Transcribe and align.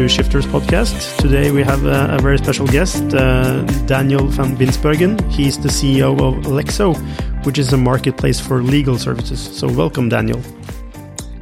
To 0.00 0.08
Shifters 0.08 0.46
Podcast. 0.46 1.18
Today 1.18 1.50
we 1.50 1.62
have 1.62 1.84
a, 1.84 2.16
a 2.16 2.18
very 2.22 2.38
special 2.38 2.66
guest, 2.66 3.02
uh, 3.12 3.60
Daniel 3.84 4.28
van 4.28 4.56
Binsbergen. 4.56 5.20
He's 5.30 5.58
the 5.58 5.68
CEO 5.68 6.12
of 6.18 6.46
Lexoo, 6.46 6.96
which 7.44 7.58
is 7.58 7.70
a 7.74 7.76
marketplace 7.76 8.40
for 8.40 8.62
legal 8.62 8.96
services. 8.96 9.38
So 9.38 9.68
welcome, 9.68 10.08
Daniel. 10.08 10.40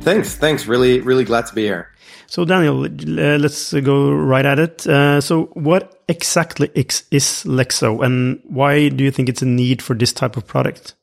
Thanks. 0.01 0.35
Thanks. 0.35 0.67
Really, 0.67 0.99
really 1.01 1.23
glad 1.23 1.47
to 1.47 1.55
be 1.55 1.63
here. 1.63 1.93
So, 2.27 2.45
Daniel, 2.45 2.83
uh, 2.85 3.39
let's 3.39 3.73
go 3.75 4.11
right 4.11 4.45
at 4.45 4.59
it. 4.59 4.87
Uh, 4.89 5.21
so, 5.21 5.45
what 5.55 6.03
exactly 6.09 6.69
is 6.75 7.45
Lexoo, 7.47 8.05
and 8.05 8.41
why 8.49 8.89
do 8.89 9.05
you 9.05 9.13
think 9.13 9.29
it's 9.29 9.43
a 9.43 9.47
need 9.47 9.81
for 9.81 9.95
this 9.95 10.13
type 10.13 10.37
of 10.37 10.49
product? 10.49 10.95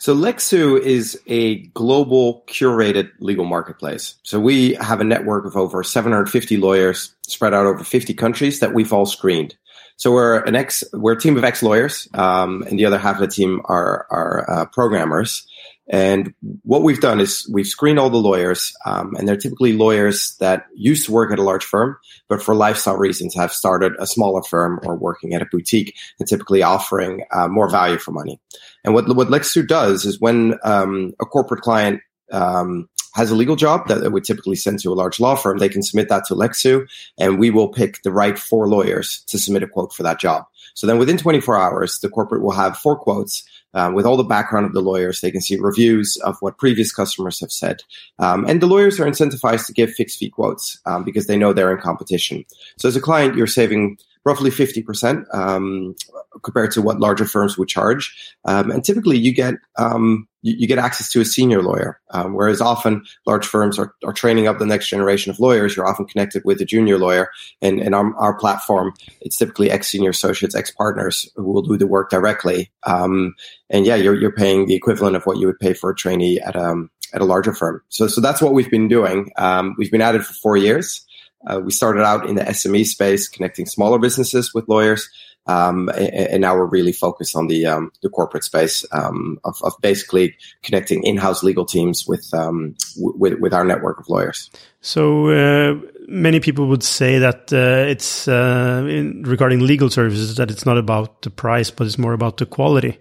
So 0.00 0.14
Lexoo 0.14 0.80
is 0.80 1.20
a 1.26 1.56
global 1.68 2.44
curated 2.46 3.10
legal 3.18 3.44
marketplace. 3.44 4.14
So 4.22 4.38
we 4.38 4.74
have 4.74 5.00
a 5.00 5.04
network 5.04 5.44
of 5.44 5.56
over 5.56 5.82
750 5.82 6.56
lawyers 6.56 7.12
spread 7.22 7.52
out 7.52 7.66
over 7.66 7.82
50 7.82 8.14
countries 8.14 8.60
that 8.60 8.72
we've 8.72 8.92
all 8.92 9.06
screened. 9.06 9.56
So 9.96 10.12
we're 10.12 10.38
an 10.44 10.54
ex, 10.54 10.84
we're 10.92 11.14
a 11.14 11.20
team 11.20 11.36
of 11.36 11.42
ex 11.42 11.64
lawyers, 11.64 12.08
um, 12.14 12.62
and 12.68 12.78
the 12.78 12.84
other 12.84 12.98
half 12.98 13.16
of 13.16 13.20
the 13.22 13.26
team 13.26 13.60
are, 13.64 14.06
are 14.10 14.48
uh, 14.48 14.66
programmers. 14.66 15.47
And 15.88 16.34
what 16.62 16.82
we've 16.82 17.00
done 17.00 17.18
is 17.18 17.48
we've 17.52 17.66
screened 17.66 17.98
all 17.98 18.10
the 18.10 18.18
lawyers, 18.18 18.74
um, 18.84 19.14
and 19.16 19.26
they're 19.26 19.36
typically 19.36 19.72
lawyers 19.72 20.36
that 20.38 20.66
used 20.74 21.06
to 21.06 21.12
work 21.12 21.32
at 21.32 21.38
a 21.38 21.42
large 21.42 21.64
firm, 21.64 21.96
but 22.28 22.42
for 22.42 22.54
lifestyle 22.54 22.96
reasons 22.96 23.34
have 23.34 23.52
started 23.52 23.94
a 23.98 24.06
smaller 24.06 24.42
firm 24.42 24.80
or 24.82 24.96
working 24.96 25.32
at 25.32 25.40
a 25.40 25.46
boutique 25.50 25.96
and 26.18 26.28
typically 26.28 26.62
offering 26.62 27.24
uh, 27.32 27.48
more 27.48 27.70
value 27.70 27.98
for 27.98 28.12
money. 28.12 28.38
And 28.84 28.92
what 28.92 29.08
what 29.16 29.28
Lexoo 29.28 29.66
does 29.66 30.04
is 30.04 30.20
when 30.20 30.58
um, 30.62 31.14
a 31.20 31.24
corporate 31.24 31.62
client 31.62 32.02
um, 32.30 32.88
has 33.14 33.30
a 33.30 33.34
legal 33.34 33.56
job 33.56 33.88
that 33.88 34.12
we 34.12 34.20
typically 34.20 34.56
send 34.56 34.78
to 34.80 34.92
a 34.92 34.94
large 34.94 35.18
law 35.18 35.34
firm, 35.34 35.58
they 35.58 35.68
can 35.68 35.82
submit 35.82 36.08
that 36.08 36.24
to 36.26 36.34
Lexoo, 36.34 36.86
and 37.18 37.38
we 37.38 37.50
will 37.50 37.68
pick 37.68 38.02
the 38.02 38.12
right 38.12 38.38
four 38.38 38.68
lawyers 38.68 39.24
to 39.26 39.38
submit 39.38 39.62
a 39.62 39.66
quote 39.66 39.92
for 39.92 40.02
that 40.02 40.20
job. 40.20 40.44
So 40.74 40.86
then 40.86 40.98
within 40.98 41.18
24 41.18 41.58
hours, 41.58 41.98
the 41.98 42.08
corporate 42.08 42.42
will 42.42 42.52
have 42.52 42.78
four 42.78 42.96
quotes 42.96 43.42
um, 43.74 43.94
with 43.94 44.06
all 44.06 44.16
the 44.16 44.24
background 44.24 44.66
of 44.66 44.72
the 44.72 44.82
lawyers. 44.82 45.20
They 45.20 45.30
can 45.30 45.40
see 45.40 45.56
reviews 45.56 46.16
of 46.24 46.36
what 46.40 46.58
previous 46.58 46.92
customers 46.92 47.40
have 47.40 47.52
said. 47.52 47.82
Um, 48.18 48.44
and 48.46 48.60
the 48.60 48.66
lawyers 48.66 48.98
are 49.00 49.06
incentivized 49.06 49.66
to 49.66 49.72
give 49.72 49.92
fixed 49.92 50.18
fee 50.18 50.30
quotes 50.30 50.80
um, 50.86 51.04
because 51.04 51.26
they 51.26 51.36
know 51.36 51.52
they're 51.52 51.74
in 51.74 51.80
competition. 51.80 52.44
So 52.78 52.88
as 52.88 52.96
a 52.96 53.00
client, 53.00 53.36
you're 53.36 53.46
saving 53.46 53.98
roughly 54.28 54.50
50% 54.50 55.24
um, 55.34 55.94
compared 56.42 56.70
to 56.72 56.82
what 56.82 57.00
larger 57.00 57.24
firms 57.24 57.56
would 57.56 57.68
charge. 57.68 58.34
Um, 58.44 58.70
and 58.70 58.84
typically 58.84 59.16
you 59.16 59.32
get, 59.32 59.54
um, 59.78 60.28
you, 60.42 60.54
you, 60.58 60.66
get 60.68 60.76
access 60.76 61.10
to 61.12 61.22
a 61.22 61.24
senior 61.24 61.62
lawyer, 61.62 61.98
um, 62.10 62.34
whereas 62.34 62.60
often 62.60 63.06
large 63.26 63.46
firms 63.46 63.78
are, 63.78 63.94
are 64.04 64.12
training 64.12 64.46
up 64.46 64.58
the 64.58 64.66
next 64.66 64.90
generation 64.90 65.30
of 65.30 65.40
lawyers. 65.40 65.74
You're 65.74 65.88
often 65.88 66.04
connected 66.04 66.42
with 66.44 66.60
a 66.60 66.66
junior 66.66 66.98
lawyer. 66.98 67.30
And 67.62 67.94
our, 67.94 68.14
our 68.16 68.34
platform, 68.34 68.92
it's 69.22 69.38
typically 69.38 69.70
ex-senior 69.70 70.10
associates, 70.10 70.54
ex-partners 70.54 71.30
who 71.34 71.50
will 71.50 71.62
do 71.62 71.78
the 71.78 71.86
work 71.86 72.10
directly. 72.10 72.70
Um, 72.82 73.34
and 73.70 73.86
yeah, 73.86 73.96
you're, 73.96 74.14
you're 74.14 74.30
paying 74.30 74.66
the 74.66 74.74
equivalent 74.74 75.16
of 75.16 75.24
what 75.24 75.38
you 75.38 75.46
would 75.46 75.58
pay 75.58 75.72
for 75.72 75.90
a 75.90 75.96
trainee 75.96 76.38
at, 76.38 76.54
um, 76.54 76.90
at 77.14 77.22
a 77.22 77.24
larger 77.24 77.54
firm. 77.54 77.82
So, 77.88 78.08
so 78.08 78.20
that's 78.20 78.42
what 78.42 78.52
we've 78.52 78.70
been 78.70 78.88
doing. 78.88 79.30
we've 79.78 79.90
been 79.90 80.02
at 80.02 80.14
it 80.14 80.22
for 80.22 80.34
four 80.34 80.58
years. 80.58 81.06
Uh, 81.46 81.60
we 81.60 81.70
started 81.70 82.02
out 82.02 82.28
in 82.28 82.34
the 82.34 82.42
SME 82.42 82.84
space, 82.84 83.28
connecting 83.28 83.66
smaller 83.66 83.98
businesses 83.98 84.52
with 84.52 84.68
lawyers, 84.68 85.08
um, 85.48 85.88
and, 85.90 86.14
and, 86.14 86.40
now 86.42 86.54
we're 86.54 86.66
really 86.66 86.92
focused 86.92 87.34
on 87.34 87.46
the 87.46 87.64
um, 87.64 87.90
the 88.02 88.10
corporate 88.10 88.44
space 88.44 88.84
um, 88.92 89.38
of, 89.44 89.56
of, 89.62 89.72
basically 89.80 90.36
connecting 90.62 91.02
in-house 91.04 91.42
legal 91.42 91.64
teams 91.64 92.06
with 92.06 92.28
um, 92.34 92.74
with, 92.98 93.38
with 93.40 93.54
our 93.54 93.64
network 93.64 93.98
of 93.98 94.10
lawyers. 94.10 94.50
So 94.82 95.28
uh, 95.28 95.80
many 96.06 96.40
people 96.40 96.66
would 96.66 96.82
say 96.82 97.18
that 97.18 97.50
uh, 97.50 97.88
it's 97.88 98.28
uh, 98.28 98.86
in, 98.90 99.22
regarding 99.22 99.60
legal 99.60 99.88
services 99.88 100.36
that 100.36 100.50
it's 100.50 100.66
not 100.66 100.76
about 100.76 101.22
the 101.22 101.30
price, 101.30 101.70
but 101.70 101.86
it's 101.86 101.98
more 101.98 102.12
about 102.12 102.36
the 102.36 102.46
quality. 102.46 102.98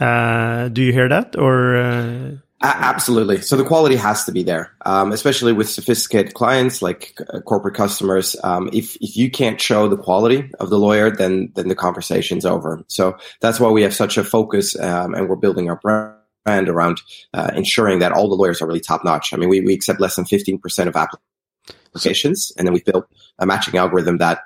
Uh, 0.00 0.68
do 0.68 0.82
you 0.82 0.92
hear 0.92 1.08
that, 1.08 1.36
or? 1.36 2.40
Absolutely. 2.66 3.42
So 3.42 3.56
the 3.56 3.64
quality 3.64 3.94
has 3.96 4.24
to 4.24 4.32
be 4.32 4.42
there, 4.42 4.72
um, 4.86 5.12
especially 5.12 5.52
with 5.52 5.68
sophisticated 5.68 6.32
clients 6.32 6.80
like 6.80 7.12
uh, 7.28 7.40
corporate 7.40 7.74
customers. 7.74 8.36
Um, 8.42 8.70
if 8.72 8.96
if 9.02 9.18
you 9.18 9.30
can't 9.30 9.60
show 9.60 9.86
the 9.86 9.98
quality 9.98 10.50
of 10.60 10.70
the 10.70 10.78
lawyer, 10.78 11.10
then 11.10 11.52
then 11.56 11.68
the 11.68 11.74
conversation's 11.74 12.46
over. 12.46 12.82
So 12.88 13.18
that's 13.42 13.60
why 13.60 13.68
we 13.68 13.82
have 13.82 13.94
such 13.94 14.16
a 14.16 14.24
focus, 14.24 14.80
um, 14.80 15.12
and 15.12 15.28
we're 15.28 15.36
building 15.36 15.68
our 15.68 15.78
brand 15.82 16.68
around 16.70 17.02
uh, 17.34 17.50
ensuring 17.54 17.98
that 17.98 18.12
all 18.12 18.30
the 18.30 18.34
lawyers 18.34 18.62
are 18.62 18.66
really 18.66 18.80
top 18.80 19.04
notch. 19.04 19.34
I 19.34 19.36
mean, 19.36 19.50
we 19.50 19.60
we 19.60 19.74
accept 19.74 20.00
less 20.00 20.16
than 20.16 20.24
fifteen 20.24 20.58
percent 20.58 20.88
of 20.88 20.96
applications, 20.96 22.50
and 22.56 22.66
then 22.66 22.72
we've 22.72 22.84
built 22.86 23.06
a 23.38 23.44
matching 23.44 23.76
algorithm 23.76 24.16
that 24.18 24.40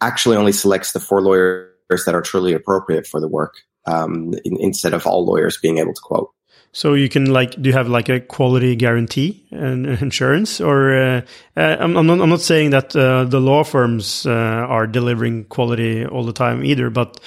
actually 0.00 0.36
only 0.36 0.52
selects 0.52 0.92
the 0.92 1.00
four 1.00 1.20
lawyers 1.20 2.04
that 2.06 2.14
are 2.14 2.22
truly 2.22 2.52
appropriate 2.52 3.04
for 3.04 3.18
the 3.18 3.26
work, 3.26 3.54
um, 3.86 4.32
in, 4.44 4.56
instead 4.60 4.94
of 4.94 5.08
all 5.08 5.26
lawyers 5.26 5.58
being 5.58 5.78
able 5.78 5.92
to 5.92 6.00
quote. 6.00 6.30
So 6.72 6.94
you 6.94 7.08
can 7.08 7.32
like, 7.32 7.60
do 7.60 7.68
you 7.68 7.72
have 7.72 7.88
like 7.88 8.08
a 8.08 8.20
quality 8.20 8.76
guarantee 8.76 9.42
and 9.50 9.86
insurance, 10.02 10.60
or 10.60 10.92
uh, 10.92 11.20
uh, 11.56 11.76
I'm, 11.80 11.96
I'm, 11.96 12.06
not, 12.06 12.20
I'm 12.20 12.28
not 12.28 12.40
saying 12.40 12.70
that 12.70 12.94
uh, 12.94 13.24
the 13.24 13.40
law 13.40 13.64
firms 13.64 14.26
uh, 14.26 14.30
are 14.30 14.86
delivering 14.86 15.44
quality 15.44 16.04
all 16.06 16.24
the 16.24 16.32
time 16.32 16.64
either, 16.64 16.90
but 16.90 17.18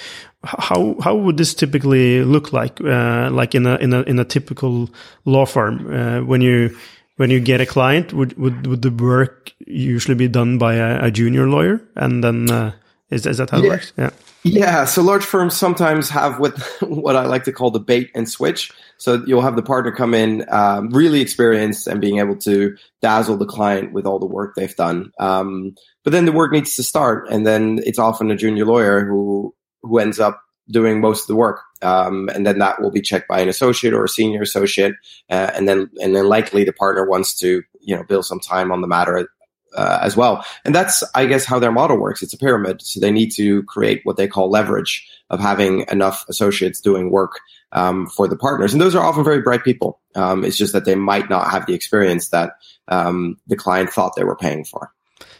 how 0.44 0.96
how 1.00 1.14
would 1.14 1.36
this 1.36 1.54
typically 1.54 2.24
look 2.24 2.52
like, 2.52 2.80
uh, 2.80 3.30
like 3.30 3.54
in 3.54 3.66
a 3.66 3.76
in 3.76 3.92
a 3.92 4.02
in 4.02 4.18
a 4.18 4.24
typical 4.24 4.90
law 5.24 5.46
firm 5.46 5.92
uh, 5.92 6.20
when 6.24 6.40
you 6.40 6.76
when 7.16 7.30
you 7.30 7.38
get 7.40 7.60
a 7.60 7.66
client? 7.66 8.12
Would 8.12 8.36
would 8.38 8.66
would 8.66 8.82
the 8.82 8.90
work 8.90 9.52
usually 9.66 10.16
be 10.16 10.28
done 10.28 10.58
by 10.58 10.74
a, 10.74 11.04
a 11.04 11.10
junior 11.10 11.48
lawyer, 11.48 11.80
and 11.94 12.24
then 12.24 12.72
is 13.10 13.26
is 13.26 13.38
that 13.38 13.50
how 13.50 13.58
yeah. 13.58 13.64
it 13.64 13.68
works? 13.68 13.92
Yeah. 13.96 14.10
Yeah, 14.44 14.86
so 14.86 15.02
large 15.02 15.24
firms 15.24 15.56
sometimes 15.56 16.08
have 16.10 16.40
what 16.40 16.58
what 16.82 17.14
I 17.16 17.26
like 17.26 17.44
to 17.44 17.52
call 17.52 17.70
the 17.70 17.80
bait 17.80 18.10
and 18.14 18.28
switch. 18.28 18.72
So 18.98 19.22
you'll 19.26 19.42
have 19.42 19.56
the 19.56 19.62
partner 19.62 19.92
come 19.92 20.14
in 20.14 20.44
um, 20.48 20.90
really 20.90 21.20
experienced 21.20 21.86
and 21.86 22.00
being 22.00 22.18
able 22.18 22.36
to 22.38 22.76
dazzle 23.00 23.36
the 23.36 23.46
client 23.46 23.92
with 23.92 24.06
all 24.06 24.18
the 24.18 24.26
work 24.26 24.54
they've 24.54 24.74
done. 24.74 25.12
Um, 25.18 25.74
but 26.04 26.12
then 26.12 26.24
the 26.24 26.32
work 26.32 26.52
needs 26.52 26.74
to 26.76 26.82
start, 26.82 27.28
and 27.30 27.46
then 27.46 27.80
it's 27.84 27.98
often 27.98 28.30
a 28.30 28.36
junior 28.36 28.64
lawyer 28.64 29.04
who 29.04 29.54
who 29.82 29.98
ends 29.98 30.18
up 30.18 30.42
doing 30.68 31.00
most 31.00 31.22
of 31.22 31.26
the 31.28 31.36
work, 31.36 31.60
um, 31.82 32.28
and 32.34 32.44
then 32.44 32.58
that 32.58 32.80
will 32.80 32.90
be 32.90 33.00
checked 33.00 33.28
by 33.28 33.40
an 33.40 33.48
associate 33.48 33.94
or 33.94 34.04
a 34.04 34.08
senior 34.08 34.42
associate, 34.42 34.94
uh, 35.30 35.50
and 35.54 35.68
then 35.68 35.88
and 36.00 36.16
then 36.16 36.26
likely 36.26 36.64
the 36.64 36.72
partner 36.72 37.08
wants 37.08 37.34
to 37.38 37.62
you 37.80 37.94
know 37.94 38.02
build 38.02 38.24
some 38.24 38.40
time 38.40 38.72
on 38.72 38.80
the 38.80 38.88
matter 38.88 39.28
uh, 39.74 39.98
as 40.02 40.16
well. 40.16 40.44
And 40.64 40.74
that's, 40.74 41.02
I 41.14 41.26
guess, 41.26 41.44
how 41.44 41.58
their 41.58 41.72
model 41.72 41.98
works. 41.98 42.22
It's 42.22 42.32
a 42.32 42.38
pyramid. 42.38 42.82
So 42.82 43.00
they 43.00 43.10
need 43.10 43.30
to 43.32 43.62
create 43.64 44.00
what 44.04 44.16
they 44.16 44.28
call 44.28 44.50
leverage 44.50 45.06
of 45.30 45.40
having 45.40 45.84
enough 45.90 46.24
associates 46.28 46.80
doing 46.80 47.10
work 47.10 47.40
um, 47.72 48.06
for 48.06 48.28
the 48.28 48.36
partners. 48.36 48.72
And 48.72 48.80
those 48.80 48.94
are 48.94 49.04
often 49.04 49.24
very 49.24 49.40
bright 49.40 49.64
people. 49.64 50.00
Um, 50.14 50.44
it's 50.44 50.56
just 50.56 50.72
that 50.72 50.84
they 50.84 50.94
might 50.94 51.30
not 51.30 51.50
have 51.50 51.66
the 51.66 51.74
experience 51.74 52.28
that 52.28 52.52
um, 52.88 53.38
the 53.46 53.56
client 53.56 53.90
thought 53.90 54.14
they 54.16 54.24
were 54.24 54.36
paying 54.36 54.64
for. 54.64 54.92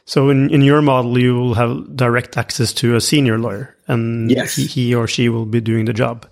So 0.05 0.31
in, 0.31 0.51
in 0.51 0.63
your 0.63 0.83
model, 0.83 1.19
you 1.19 1.35
will 1.35 1.55
have 1.55 1.97
direct 1.97 2.37
access 2.37 2.73
to 2.75 2.97
a 2.97 3.01
senior 3.01 3.39
lawyer 3.39 3.77
and 3.87 4.31
yes. 4.31 4.57
he, 4.57 4.67
he 4.67 4.95
or 4.95 5.07
she 5.07 5.29
will 5.29 5.47
be 5.47 5.61
doing 5.61 5.85
the 5.85 5.93
job. 5.93 6.27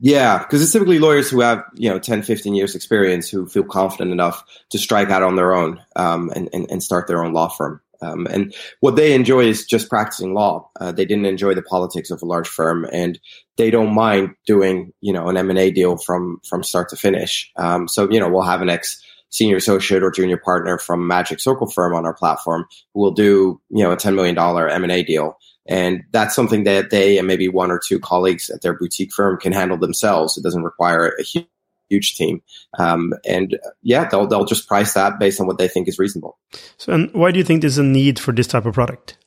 Yeah, 0.00 0.38
because 0.38 0.62
it's 0.62 0.72
typically 0.72 1.00
lawyers 1.00 1.28
who 1.28 1.40
have, 1.40 1.64
you 1.74 1.90
know, 1.90 1.98
10, 1.98 2.22
15 2.22 2.54
years 2.54 2.74
experience 2.76 3.28
who 3.28 3.48
feel 3.48 3.64
confident 3.64 4.12
enough 4.12 4.44
to 4.70 4.78
strike 4.78 5.10
out 5.10 5.24
on 5.24 5.34
their 5.34 5.52
own 5.52 5.80
um, 5.96 6.30
and, 6.36 6.48
and, 6.52 6.70
and 6.70 6.82
start 6.82 7.08
their 7.08 7.24
own 7.24 7.32
law 7.32 7.48
firm. 7.48 7.80
Um, 8.00 8.26
and 8.26 8.54
what 8.80 8.96
they 8.96 9.12
enjoy 9.12 9.44
is 9.46 9.66
just 9.66 9.88
practicing 9.88 10.34
law. 10.34 10.70
Uh, 10.80 10.92
they 10.92 11.04
didn't 11.04 11.26
enjoy 11.26 11.54
the 11.54 11.62
politics 11.62 12.10
of 12.10 12.22
a 12.22 12.26
large 12.26 12.48
firm, 12.48 12.86
and 12.92 13.18
they 13.56 13.70
don't 13.70 13.92
mind 13.92 14.34
doing, 14.46 14.92
you 15.00 15.12
know, 15.12 15.28
an 15.28 15.36
M 15.36 15.50
and 15.50 15.58
A 15.58 15.70
deal 15.70 15.96
from 15.96 16.40
from 16.48 16.62
start 16.62 16.88
to 16.90 16.96
finish. 16.96 17.50
Um, 17.56 17.88
so, 17.88 18.08
you 18.08 18.20
know, 18.20 18.28
we'll 18.28 18.42
have 18.42 18.62
an 18.62 18.70
ex 18.70 19.02
senior 19.30 19.56
associate 19.56 20.02
or 20.02 20.10
junior 20.10 20.38
partner 20.38 20.78
from 20.78 21.06
Magic 21.06 21.40
Circle 21.40 21.70
firm 21.70 21.94
on 21.94 22.06
our 22.06 22.14
platform 22.14 22.66
who 22.94 23.00
will 23.00 23.10
do, 23.10 23.60
you 23.70 23.82
know, 23.82 23.90
a 23.90 23.96
ten 23.96 24.14
million 24.14 24.34
dollar 24.34 24.68
M 24.68 24.84
and 24.84 24.92
A 24.92 25.02
deal, 25.02 25.36
and 25.68 26.02
that's 26.10 26.34
something 26.34 26.64
that 26.64 26.90
they 26.90 27.18
and 27.18 27.26
maybe 27.26 27.46
one 27.46 27.70
or 27.70 27.78
two 27.78 28.00
colleagues 28.00 28.48
at 28.50 28.62
their 28.62 28.72
boutique 28.72 29.12
firm 29.12 29.38
can 29.38 29.52
handle 29.52 29.76
themselves. 29.76 30.36
It 30.36 30.42
doesn't 30.42 30.64
require 30.64 31.14
a 31.18 31.22
huge, 31.22 31.46
huge 31.90 32.16
team. 32.16 32.42
Um, 32.78 33.12
and 33.26 33.58
yeah, 33.82 34.08
they'll, 34.08 34.26
they'll 34.26 34.46
just 34.46 34.66
price 34.66 34.94
that 34.94 35.18
based 35.18 35.40
on 35.40 35.46
what 35.46 35.58
they 35.58 35.68
think 35.68 35.86
is 35.86 35.98
reasonable. 35.98 36.38
So, 36.78 36.92
and 36.92 37.12
why 37.12 37.30
do 37.30 37.38
you 37.38 37.44
think 37.44 37.60
there's 37.60 37.78
a 37.78 37.84
need 37.84 38.18
for 38.18 38.32
this 38.32 38.46
type 38.46 38.66
of 38.66 38.74
product? 38.74 39.18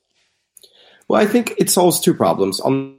Well, 1.08 1.22
I 1.22 1.26
think 1.26 1.54
it 1.58 1.70
solves 1.70 2.00
two 2.00 2.14
problems. 2.14 2.60
On 2.60 2.98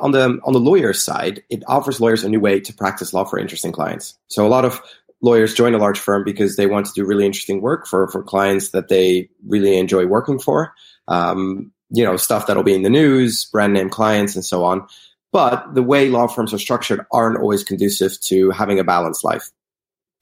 on 0.00 0.10
the 0.10 0.38
on 0.44 0.52
the 0.52 0.60
lawyer 0.60 0.92
side, 0.92 1.42
it 1.48 1.62
offers 1.66 2.00
lawyers 2.00 2.22
a 2.22 2.28
new 2.28 2.40
way 2.40 2.60
to 2.60 2.74
practice 2.74 3.14
law 3.14 3.24
for 3.24 3.38
interesting 3.38 3.72
clients. 3.72 4.18
So 4.26 4.46
a 4.46 4.48
lot 4.48 4.66
of 4.66 4.82
lawyers 5.22 5.54
join 5.54 5.74
a 5.74 5.78
large 5.78 5.98
firm 5.98 6.24
because 6.24 6.56
they 6.56 6.66
want 6.66 6.86
to 6.86 6.92
do 6.92 7.06
really 7.06 7.24
interesting 7.24 7.62
work 7.62 7.86
for 7.86 8.08
for 8.08 8.22
clients 8.22 8.70
that 8.70 8.88
they 8.88 9.30
really 9.46 9.78
enjoy 9.78 10.06
working 10.06 10.38
for. 10.38 10.74
Um, 11.06 11.72
you 11.90 12.04
know, 12.04 12.16
stuff 12.16 12.46
that'll 12.46 12.62
be 12.62 12.74
in 12.74 12.82
the 12.82 12.90
news, 12.90 13.46
brand 13.46 13.72
name 13.72 13.90
clients, 13.90 14.34
and 14.34 14.44
so 14.44 14.64
on. 14.64 14.86
But 15.32 15.74
the 15.74 15.82
way 15.82 16.08
law 16.08 16.26
firms 16.26 16.54
are 16.54 16.58
structured 16.58 17.04
aren't 17.12 17.38
always 17.38 17.64
conducive 17.64 18.18
to 18.22 18.50
having 18.50 18.78
a 18.78 18.84
balanced 18.84 19.24
life. 19.24 19.50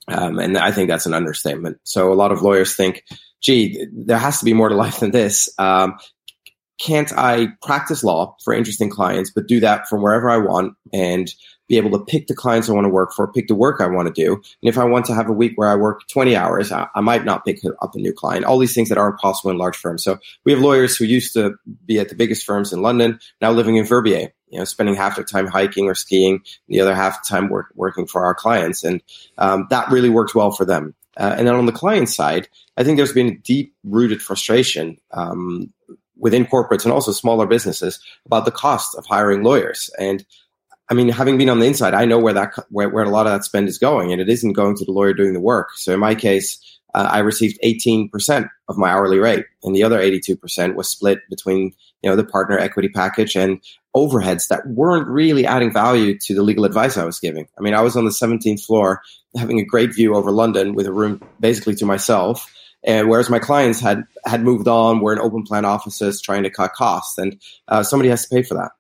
Um, 0.09 0.39
and 0.39 0.57
I 0.57 0.73
think 0.73 0.89
that's 0.89 1.07
an 1.07 1.15
understatement. 1.15 1.79
So 1.85 2.13
a 2.13 2.15
lot 2.15 2.33
of 2.33 2.43
lawyers 2.43 2.75
think, 2.77 3.05
gee, 3.41 3.87
there 3.93 4.19
has 4.19 4.39
to 4.39 4.45
be 4.45 4.53
more 4.53 4.69
to 4.69 4.75
life 4.75 5.01
than 5.01 5.11
this. 5.11 5.49
Um, 5.59 5.99
can't 6.79 7.13
I 7.17 7.49
practice 7.63 8.05
law 8.05 8.37
for 8.45 8.53
interesting 8.53 8.91
clients, 8.91 9.31
but 9.31 9.47
do 9.47 9.61
that 9.61 9.89
from 9.89 10.03
wherever 10.03 10.29
I 10.29 10.39
want 10.39 10.75
and 10.93 11.33
be 11.69 11.77
able 11.77 11.91
to 11.99 12.05
pick 12.05 12.27
the 12.27 12.35
clients 12.35 12.69
I 12.69 12.73
want 12.73 12.85
to 12.85 12.91
work 12.91 13.13
for, 13.13 13.31
pick 13.31 13.49
the 13.49 13.55
work 13.55 13.81
I 13.81 13.87
want 13.87 14.15
to 14.15 14.25
do. 14.25 14.35
And 14.35 14.69
if 14.69 14.79
I 14.79 14.85
want 14.85 15.07
to 15.07 15.15
have 15.15 15.29
a 15.29 15.33
week 15.33 15.53
where 15.57 15.69
I 15.69 15.75
work 15.75 16.07
20 16.09 16.37
hours, 16.37 16.73
I, 16.73 16.89
I, 16.95 17.01
might 17.01 17.25
not 17.25 17.45
pick 17.45 17.61
up 17.83 17.95
a 17.95 17.99
new 17.99 18.13
client. 18.13 18.45
All 18.45 18.59
these 18.59 18.75
things 18.75 18.89
that 18.89 18.99
aren't 18.99 19.19
possible 19.19 19.51
in 19.51 19.59
large 19.59 19.77
firms. 19.77 20.05
So 20.05 20.19
we 20.45 20.53
have 20.53 20.61
lawyers 20.61 20.97
who 20.97 21.05
used 21.05 21.33
to 21.35 21.57
be 21.85 21.99
at 21.99 22.09
the 22.09 22.15
biggest 22.15 22.45
firms 22.45 22.73
in 22.73 22.83
London, 22.83 23.19
now 23.41 23.51
living 23.51 23.77
in 23.77 23.85
Verbier, 23.85 24.33
you 24.49 24.59
know, 24.59 24.65
spending 24.65 24.95
half 24.95 25.17
their 25.17 25.25
time 25.25 25.47
hiking 25.47 25.87
or 25.87 25.95
skiing, 25.95 26.43
the 26.69 26.81
other 26.81 26.95
half 26.95 27.23
the 27.23 27.29
time 27.29 27.49
work, 27.49 27.73
working 27.75 28.07
for 28.07 28.25
our 28.25 28.35
clients. 28.35 28.85
And 28.85 29.03
um, 29.39 29.67
that 29.71 29.91
really 29.91 30.11
works 30.11 30.35
well 30.35 30.53
for 30.53 30.65
them. 30.65 30.95
Uh, 31.17 31.35
and 31.39 31.47
then 31.47 31.55
on 31.55 31.67
the 31.67 31.73
client 31.73 32.09
side, 32.09 32.49
I 32.77 32.85
think 32.85 32.97
there's 32.97 33.13
been 33.13 33.29
a 33.29 33.39
deep 33.39 33.75
rooted 33.85 34.21
frustration 34.21 34.99
um, 35.13 35.73
within 36.19 36.47
corporates 36.47 36.85
and 36.85 36.93
also 36.93 37.13
smaller 37.13 37.47
businesses 37.47 38.01
about 38.27 38.45
the 38.45 38.51
cost 38.51 38.95
of 38.97 39.07
hiring 39.07 39.43
lawyers. 39.43 39.91
And 39.99 40.25
I 40.89 40.95
mean, 40.95 41.09
having 41.09 41.37
been 41.37 41.49
on 41.49 41.59
the 41.59 41.67
inside, 41.67 41.95
I 41.95 42.05
know 42.05 42.19
where 42.19 42.35
that 42.35 42.55
where, 42.71 42.89
where 42.89 43.05
a 43.05 43.11
lot 43.11 43.27
of 43.27 43.33
that 43.33 43.45
spend 43.45 43.69
is 43.69 43.79
going, 43.79 44.13
and 44.13 44.21
it 44.21 44.29
isn't 44.29 44.53
going 44.53 44.77
to 44.77 44.85
the 44.85 44.93
lawyer 44.93 45.13
doing 45.13 45.33
the 45.33 45.41
work. 45.41 45.77
So 45.77 45.93
in 45.93 46.01
my 46.01 46.15
case, 46.15 46.59
uh, 46.95 47.09
I 47.11 47.19
received 47.19 47.59
18% 47.65 48.49
of 48.69 48.79
my 48.79 48.91
hourly 48.91 49.19
rate, 49.19 49.47
and 49.63 49.75
the 49.75 49.83
other 49.83 49.99
82% 49.99 50.77
was 50.77 50.89
split 50.89 51.21
between 51.29 51.75
you 52.03 52.11
know 52.11 52.17
the 52.17 52.25
partner 52.25 52.59
equity 52.59 52.89
package 52.89 53.37
and 53.37 53.61
overheads 53.97 54.49
that 54.49 54.67
weren't 54.67 55.09
really 55.09 55.47
adding 55.47 55.73
value 55.73 56.19
to 56.19 56.35
the 56.35 56.43
legal 56.43 56.65
advice 56.65 56.97
I 56.97 57.05
was 57.05 57.19
giving. 57.19 57.49
I 57.59 57.63
mean, 57.63 57.75
I 57.75 57.81
was 57.81 57.97
on 57.97 58.05
the 58.05 58.11
17th 58.11 58.65
floor, 58.65 59.03
having 59.37 59.59
a 59.59 59.65
great 59.65 59.95
view 59.95 60.15
over 60.15 60.31
London 60.31 60.75
with 60.75 60.87
a 60.87 60.93
room 60.93 61.23
basically 61.41 61.75
to 61.77 61.87
myself. 61.87 62.53
And 62.85 63.09
whereas 63.09 63.29
my 63.29 63.41
clients 63.41 63.81
had 63.81 64.05
had 64.25 64.43
moved 64.43 64.69
on, 64.69 65.01
were 65.01 65.13
in 65.13 65.19
open 65.19 65.43
plan 65.43 65.65
offices 65.65 66.21
trying 66.21 66.45
to 66.45 66.51
cut 66.51 66.75
costs, 66.75 67.19
and 67.19 67.41
uh, 67.67 67.83
somebody 67.83 68.11
has 68.11 68.27
to 68.27 68.35
pay 68.35 68.43
for 68.43 68.55
that. 68.55 68.71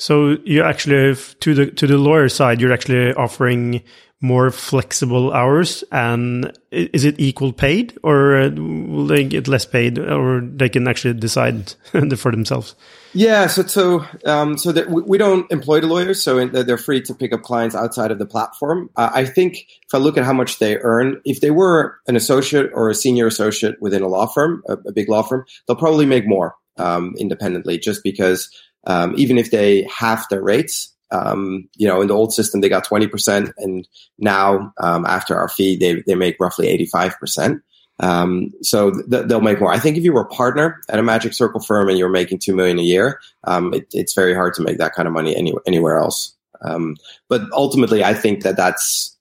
So 0.00 0.38
you 0.46 0.62
actually 0.62 1.14
to 1.14 1.54
the 1.54 1.70
to 1.72 1.86
the 1.86 1.98
lawyer 1.98 2.30
side, 2.30 2.58
you're 2.58 2.72
actually 2.72 3.12
offering 3.12 3.82
more 4.22 4.50
flexible 4.50 5.30
hours, 5.30 5.84
and 5.92 6.52
is 6.70 7.04
it 7.04 7.20
equal 7.20 7.52
paid, 7.52 7.98
or 8.02 8.36
uh, 8.36 8.50
will 8.50 9.06
they 9.06 9.24
get 9.24 9.46
less 9.46 9.66
paid, 9.66 9.98
or 9.98 10.40
they 10.40 10.70
can 10.70 10.88
actually 10.88 11.12
decide 11.12 11.74
for 12.16 12.30
themselves? 12.30 12.76
Yeah, 13.12 13.46
so 13.46 13.62
so 13.66 14.06
um, 14.24 14.56
so 14.56 14.72
that 14.72 14.88
we 14.88 15.18
don't 15.18 15.50
employ 15.52 15.82
the 15.82 15.86
lawyers, 15.86 16.22
so 16.22 16.46
they're 16.46 16.78
free 16.78 17.02
to 17.02 17.14
pick 17.14 17.34
up 17.34 17.42
clients 17.42 17.74
outside 17.74 18.10
of 18.10 18.18
the 18.18 18.26
platform. 18.26 18.88
Uh, 18.96 19.10
I 19.12 19.26
think 19.26 19.66
if 19.86 19.94
I 19.94 19.98
look 19.98 20.16
at 20.16 20.24
how 20.24 20.32
much 20.32 20.60
they 20.60 20.78
earn, 20.78 21.20
if 21.26 21.42
they 21.42 21.50
were 21.50 21.98
an 22.06 22.16
associate 22.16 22.70
or 22.72 22.88
a 22.88 22.94
senior 22.94 23.26
associate 23.26 23.76
within 23.82 24.02
a 24.02 24.08
law 24.08 24.26
firm, 24.26 24.62
a, 24.66 24.78
a 24.86 24.92
big 24.92 25.10
law 25.10 25.22
firm, 25.22 25.44
they'll 25.66 25.76
probably 25.76 26.06
make 26.06 26.26
more 26.26 26.54
um, 26.78 27.14
independently, 27.18 27.78
just 27.78 28.02
because 28.02 28.50
um, 28.86 29.14
even 29.16 29.38
if 29.38 29.50
they 29.50 29.82
half 29.84 30.28
their 30.28 30.42
rates. 30.42 30.94
Um, 31.12 31.68
you 31.76 31.88
know, 31.88 32.00
in 32.00 32.06
the 32.06 32.14
old 32.14 32.32
system, 32.32 32.60
they 32.60 32.68
got 32.68 32.86
20%, 32.86 33.52
and 33.58 33.88
now 34.18 34.72
um, 34.78 35.04
after 35.06 35.36
our 35.36 35.48
fee, 35.48 35.76
they, 35.76 36.02
they 36.06 36.14
make 36.14 36.36
roughly 36.38 36.68
85%. 36.86 37.60
Um, 38.00 38.52
so 38.62 38.90
th- 38.92 39.26
they'll 39.26 39.40
make 39.40 39.60
more. 39.60 39.72
I 39.72 39.78
think 39.78 39.96
if 39.96 40.04
you 40.04 40.12
were 40.12 40.22
a 40.22 40.28
partner 40.28 40.80
at 40.88 40.98
a 40.98 41.02
Magic 41.02 41.34
Circle 41.34 41.60
firm 41.60 41.88
and 41.88 41.98
you're 41.98 42.08
making 42.08 42.38
two 42.38 42.54
million 42.54 42.78
a 42.78 42.82
year, 42.82 43.20
um, 43.44 43.74
it, 43.74 43.86
it's 43.92 44.14
very 44.14 44.34
hard 44.34 44.54
to 44.54 44.62
make 44.62 44.78
that 44.78 44.94
kind 44.94 45.06
of 45.06 45.12
money 45.12 45.36
any- 45.36 45.54
anywhere 45.66 45.98
else. 45.98 46.34
Um, 46.62 46.96
but 47.28 47.42
ultimately, 47.52 48.02
I 48.04 48.14
think 48.14 48.42
that 48.42 48.56
that's 48.56 49.16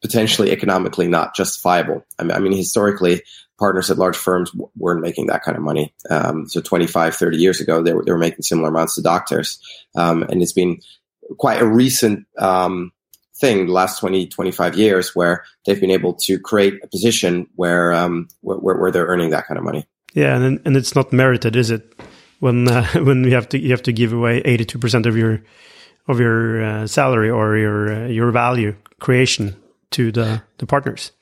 potentially 0.00 0.50
economically 0.50 1.08
not 1.08 1.34
justifiable. 1.34 2.04
I 2.18 2.24
mean, 2.24 2.32
I 2.32 2.38
mean 2.38 2.52
historically, 2.52 3.22
partners 3.58 3.90
at 3.90 3.98
large 3.98 4.16
firms 4.16 4.50
weren't 4.76 5.02
making 5.02 5.26
that 5.26 5.42
kind 5.42 5.56
of 5.56 5.62
money. 5.62 5.94
Um, 6.08 6.48
so 6.48 6.60
25, 6.60 7.14
30 7.14 7.36
years 7.36 7.60
ago, 7.60 7.82
they 7.82 7.92
were, 7.92 8.04
they 8.04 8.12
were 8.12 8.18
making 8.18 8.42
similar 8.42 8.68
amounts 8.68 8.94
to 8.94 9.02
doctors. 9.02 9.60
Um, 9.94 10.22
and 10.22 10.42
it's 10.42 10.52
been 10.52 10.80
quite 11.38 11.60
a 11.60 11.66
recent 11.66 12.26
um, 12.38 12.92
thing, 13.38 13.66
the 13.66 13.72
last 13.72 14.00
20, 14.00 14.28
25 14.28 14.76
years, 14.76 15.14
where 15.14 15.44
they've 15.66 15.80
been 15.80 15.90
able 15.90 16.14
to 16.14 16.38
create 16.38 16.80
a 16.82 16.88
position 16.88 17.46
where, 17.54 17.92
um, 17.92 18.28
where, 18.40 18.58
where, 18.58 18.90
they're 18.90 19.06
earning 19.06 19.30
that 19.30 19.46
kind 19.46 19.58
of 19.58 19.64
money. 19.64 19.86
Yeah, 20.12 20.36
and 20.36 20.60
and 20.64 20.76
it's 20.76 20.96
not 20.96 21.12
merited, 21.12 21.54
is 21.54 21.70
it? 21.70 21.94
When 22.40 22.66
uh, 22.66 22.84
when 22.94 23.22
you 23.22 23.34
have 23.34 23.48
to 23.50 23.58
you 23.60 23.70
have 23.70 23.82
to 23.82 23.92
give 23.92 24.12
away 24.12 24.38
eighty 24.38 24.64
two 24.64 24.80
percent 24.80 25.06
of 25.06 25.16
your 25.16 25.40
of 26.08 26.18
your 26.18 26.64
uh, 26.64 26.86
salary 26.88 27.30
or 27.30 27.56
your 27.56 27.92
uh, 27.92 28.06
your 28.08 28.32
value 28.32 28.74
creation 28.98 29.54
to 29.90 30.12
the 30.12 30.42
the 30.58 30.66
partners. 30.66 31.12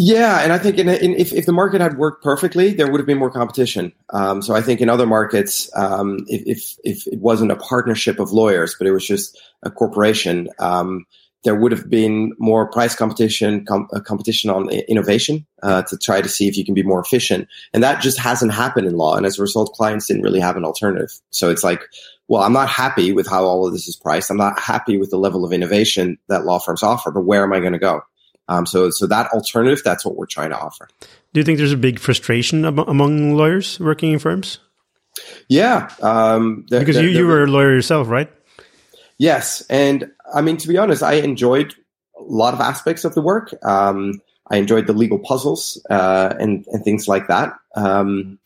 Yeah, 0.00 0.42
and 0.42 0.52
I 0.52 0.58
think 0.58 0.78
in, 0.78 0.88
in, 0.88 1.14
if, 1.16 1.32
if 1.32 1.44
the 1.44 1.52
market 1.52 1.80
had 1.80 1.98
worked 1.98 2.22
perfectly, 2.22 2.72
there 2.72 2.88
would 2.88 3.00
have 3.00 3.06
been 3.06 3.18
more 3.18 3.32
competition. 3.32 3.92
Um, 4.10 4.42
so 4.42 4.54
I 4.54 4.60
think 4.60 4.80
in 4.80 4.88
other 4.88 5.06
markets, 5.06 5.68
um, 5.74 6.24
if, 6.28 6.42
if, 6.46 6.76
if 6.84 7.06
it 7.08 7.18
wasn't 7.18 7.50
a 7.50 7.56
partnership 7.56 8.20
of 8.20 8.30
lawyers, 8.30 8.76
but 8.78 8.86
it 8.86 8.92
was 8.92 9.04
just 9.04 9.36
a 9.64 9.72
corporation, 9.72 10.50
um, 10.60 11.04
there 11.42 11.56
would 11.56 11.72
have 11.72 11.90
been 11.90 12.32
more 12.38 12.70
price 12.70 12.94
competition, 12.94 13.64
com- 13.64 13.88
competition 14.04 14.50
on 14.50 14.68
innovation 14.70 15.44
uh, 15.64 15.82
to 15.82 15.96
try 15.96 16.22
to 16.22 16.28
see 16.28 16.46
if 16.46 16.56
you 16.56 16.64
can 16.64 16.74
be 16.74 16.84
more 16.84 17.00
efficient. 17.00 17.48
And 17.74 17.82
that 17.82 18.00
just 18.00 18.20
hasn't 18.20 18.52
happened 18.52 18.86
in 18.86 18.96
law. 18.96 19.16
And 19.16 19.26
as 19.26 19.36
a 19.36 19.42
result, 19.42 19.72
clients 19.72 20.06
didn't 20.06 20.22
really 20.22 20.40
have 20.40 20.56
an 20.56 20.64
alternative. 20.64 21.10
So 21.30 21.50
it's 21.50 21.64
like, 21.64 21.82
well, 22.28 22.42
I'm 22.42 22.52
not 22.52 22.68
happy 22.68 23.12
with 23.12 23.26
how 23.26 23.44
all 23.44 23.66
of 23.66 23.72
this 23.72 23.88
is 23.88 23.96
priced. 23.96 24.30
I'm 24.30 24.36
not 24.36 24.60
happy 24.60 24.98
with 24.98 25.10
the 25.10 25.18
level 25.18 25.44
of 25.44 25.52
innovation 25.52 26.18
that 26.28 26.44
law 26.44 26.58
firms 26.58 26.82
offer, 26.82 27.10
but 27.10 27.22
where 27.22 27.42
am 27.42 27.52
I 27.52 27.60
going 27.60 27.72
to 27.72 27.78
go? 27.78 28.02
Um, 28.48 28.66
so, 28.66 28.90
so 28.90 29.06
that 29.06 29.30
alternative, 29.32 29.82
that's 29.84 30.04
what 30.04 30.16
we're 30.16 30.26
trying 30.26 30.50
to 30.50 30.58
offer. 30.58 30.88
Do 31.00 31.40
you 31.40 31.44
think 31.44 31.58
there's 31.58 31.72
a 31.72 31.76
big 31.76 31.98
frustration 31.98 32.64
among 32.64 33.34
lawyers 33.34 33.80
working 33.80 34.12
in 34.12 34.18
firms? 34.18 34.58
Yeah, 35.48 35.90
um, 36.00 36.64
the, 36.68 36.78
because 36.78 36.96
the, 36.96 37.02
you, 37.02 37.08
you 37.08 37.26
were 37.26 37.44
a 37.44 37.46
lawyer 37.46 37.74
yourself, 37.74 38.08
right? 38.08 38.30
Yes, 39.18 39.62
and 39.68 40.10
I 40.32 40.42
mean 40.42 40.56
to 40.58 40.68
be 40.68 40.78
honest, 40.78 41.02
I 41.02 41.14
enjoyed 41.14 41.74
a 42.18 42.22
lot 42.22 42.54
of 42.54 42.60
aspects 42.60 43.04
of 43.04 43.14
the 43.14 43.20
work. 43.20 43.52
Um, 43.64 44.22
I 44.50 44.56
enjoyed 44.56 44.86
the 44.86 44.92
legal 44.92 45.18
puzzles 45.18 45.84
uh, 45.90 46.34
and 46.38 46.64
and 46.68 46.84
things 46.84 47.08
like 47.08 47.26
that. 47.26 47.54
Um, 47.74 48.38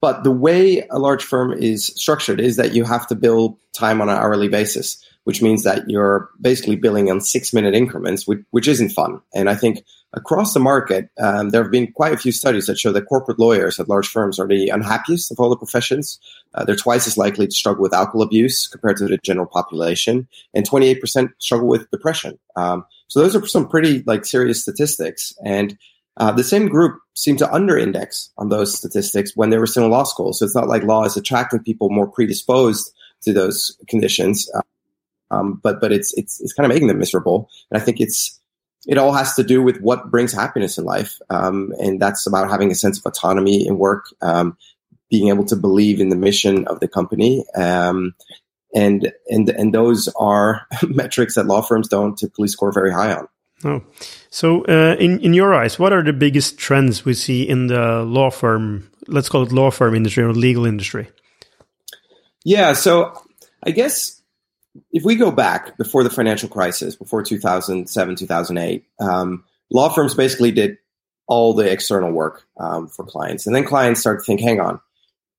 but 0.00 0.24
the 0.24 0.30
way 0.30 0.86
a 0.90 0.98
large 0.98 1.22
firm 1.22 1.52
is 1.52 1.86
structured 1.86 2.40
is 2.40 2.56
that 2.56 2.74
you 2.74 2.84
have 2.84 3.06
to 3.08 3.14
bill 3.14 3.58
time 3.72 4.00
on 4.00 4.08
an 4.08 4.16
hourly 4.16 4.48
basis 4.48 5.04
which 5.24 5.42
means 5.42 5.64
that 5.64 5.88
you're 5.88 6.30
basically 6.40 6.76
billing 6.76 7.10
on 7.10 7.20
six 7.20 7.52
minute 7.52 7.74
increments, 7.74 8.26
which, 8.26 8.40
which 8.50 8.68
isn't 8.68 8.90
fun. 8.90 9.20
And 9.34 9.50
I 9.50 9.54
think 9.54 9.84
across 10.12 10.54
the 10.54 10.60
market, 10.60 11.10
um, 11.20 11.50
there 11.50 11.62
have 11.62 11.70
been 11.70 11.92
quite 11.92 12.12
a 12.12 12.18
few 12.18 12.32
studies 12.32 12.66
that 12.66 12.78
show 12.78 12.90
that 12.92 13.06
corporate 13.06 13.38
lawyers 13.38 13.78
at 13.78 13.88
large 13.88 14.08
firms 14.08 14.38
are 14.40 14.48
the 14.48 14.70
unhappiest 14.70 15.30
of 15.30 15.38
all 15.38 15.50
the 15.50 15.56
professions. 15.56 16.18
Uh, 16.54 16.64
they're 16.64 16.74
twice 16.74 17.06
as 17.06 17.18
likely 17.18 17.46
to 17.46 17.54
struggle 17.54 17.82
with 17.82 17.94
alcohol 17.94 18.22
abuse 18.22 18.66
compared 18.66 18.96
to 18.96 19.06
the 19.06 19.18
general 19.18 19.46
population, 19.46 20.26
and 20.54 20.68
28% 20.68 21.30
struggle 21.38 21.68
with 21.68 21.90
depression. 21.90 22.38
Um, 22.56 22.84
so 23.08 23.20
those 23.20 23.36
are 23.36 23.46
some 23.46 23.68
pretty 23.68 24.02
like 24.06 24.24
serious 24.24 24.62
statistics. 24.62 25.34
And 25.44 25.78
uh, 26.20 26.30
the 26.30 26.44
same 26.44 26.68
group 26.68 27.00
seemed 27.14 27.38
to 27.38 27.50
under-index 27.50 28.30
on 28.36 28.50
those 28.50 28.76
statistics 28.76 29.32
when 29.34 29.48
they 29.48 29.56
were 29.56 29.66
still 29.66 29.86
in 29.86 29.90
law 29.90 30.04
school. 30.04 30.34
So 30.34 30.44
it's 30.44 30.54
not 30.54 30.68
like 30.68 30.82
law 30.82 31.04
is 31.04 31.16
attracting 31.16 31.62
people 31.64 31.88
more 31.88 32.06
predisposed 32.06 32.92
to 33.22 33.32
those 33.32 33.74
conditions. 33.88 34.48
Uh, 34.54 34.60
um, 35.30 35.60
but 35.62 35.80
but 35.80 35.92
it's 35.92 36.12
it's 36.18 36.38
it's 36.42 36.52
kind 36.52 36.66
of 36.66 36.74
making 36.74 36.88
them 36.88 36.98
miserable. 36.98 37.48
And 37.70 37.80
I 37.80 37.84
think 37.84 38.00
it's 38.00 38.38
it 38.86 38.98
all 38.98 39.12
has 39.12 39.34
to 39.36 39.42
do 39.42 39.62
with 39.62 39.80
what 39.80 40.10
brings 40.10 40.32
happiness 40.32 40.76
in 40.76 40.84
life, 40.84 41.18
um, 41.30 41.72
and 41.78 42.00
that's 42.00 42.26
about 42.26 42.50
having 42.50 42.70
a 42.70 42.74
sense 42.74 42.98
of 42.98 43.06
autonomy 43.06 43.66
in 43.66 43.78
work, 43.78 44.04
um, 44.20 44.58
being 45.10 45.28
able 45.28 45.44
to 45.46 45.56
believe 45.56 46.00
in 46.00 46.10
the 46.10 46.16
mission 46.16 46.66
of 46.66 46.80
the 46.80 46.88
company, 46.88 47.46
um, 47.54 48.14
and 48.74 49.10
and 49.28 49.48
and 49.48 49.72
those 49.72 50.08
are 50.18 50.66
metrics 50.82 51.36
that 51.36 51.46
law 51.46 51.62
firms 51.62 51.88
don't 51.88 52.18
typically 52.18 52.48
score 52.48 52.72
very 52.72 52.92
high 52.92 53.14
on. 53.14 53.26
Oh, 53.64 53.82
so 54.30 54.64
uh, 54.64 54.96
in 54.98 55.20
in 55.20 55.34
your 55.34 55.54
eyes, 55.54 55.78
what 55.78 55.92
are 55.92 56.02
the 56.02 56.12
biggest 56.12 56.58
trends 56.58 57.04
we 57.04 57.14
see 57.14 57.42
in 57.42 57.66
the 57.66 58.02
law 58.02 58.30
firm? 58.30 58.90
Let's 59.06 59.28
call 59.28 59.42
it 59.42 59.52
law 59.52 59.70
firm 59.70 59.94
industry 59.94 60.24
or 60.24 60.32
legal 60.32 60.64
industry. 60.64 61.08
Yeah, 62.44 62.72
so 62.72 63.12
I 63.62 63.70
guess 63.72 64.20
if 64.92 65.04
we 65.04 65.16
go 65.16 65.30
back 65.30 65.76
before 65.76 66.04
the 66.04 66.10
financial 66.10 66.48
crisis, 66.48 66.96
before 66.96 67.22
2007, 67.22 68.16
2008, 68.16 68.84
um, 69.00 69.44
law 69.70 69.88
firms 69.88 70.14
basically 70.14 70.52
did 70.52 70.78
all 71.26 71.54
the 71.54 71.70
external 71.70 72.10
work 72.10 72.44
um, 72.58 72.88
for 72.88 73.04
clients. 73.04 73.46
And 73.46 73.54
then 73.54 73.64
clients 73.64 74.00
started 74.00 74.20
to 74.20 74.24
think, 74.24 74.40
hang 74.40 74.60
on, 74.60 74.80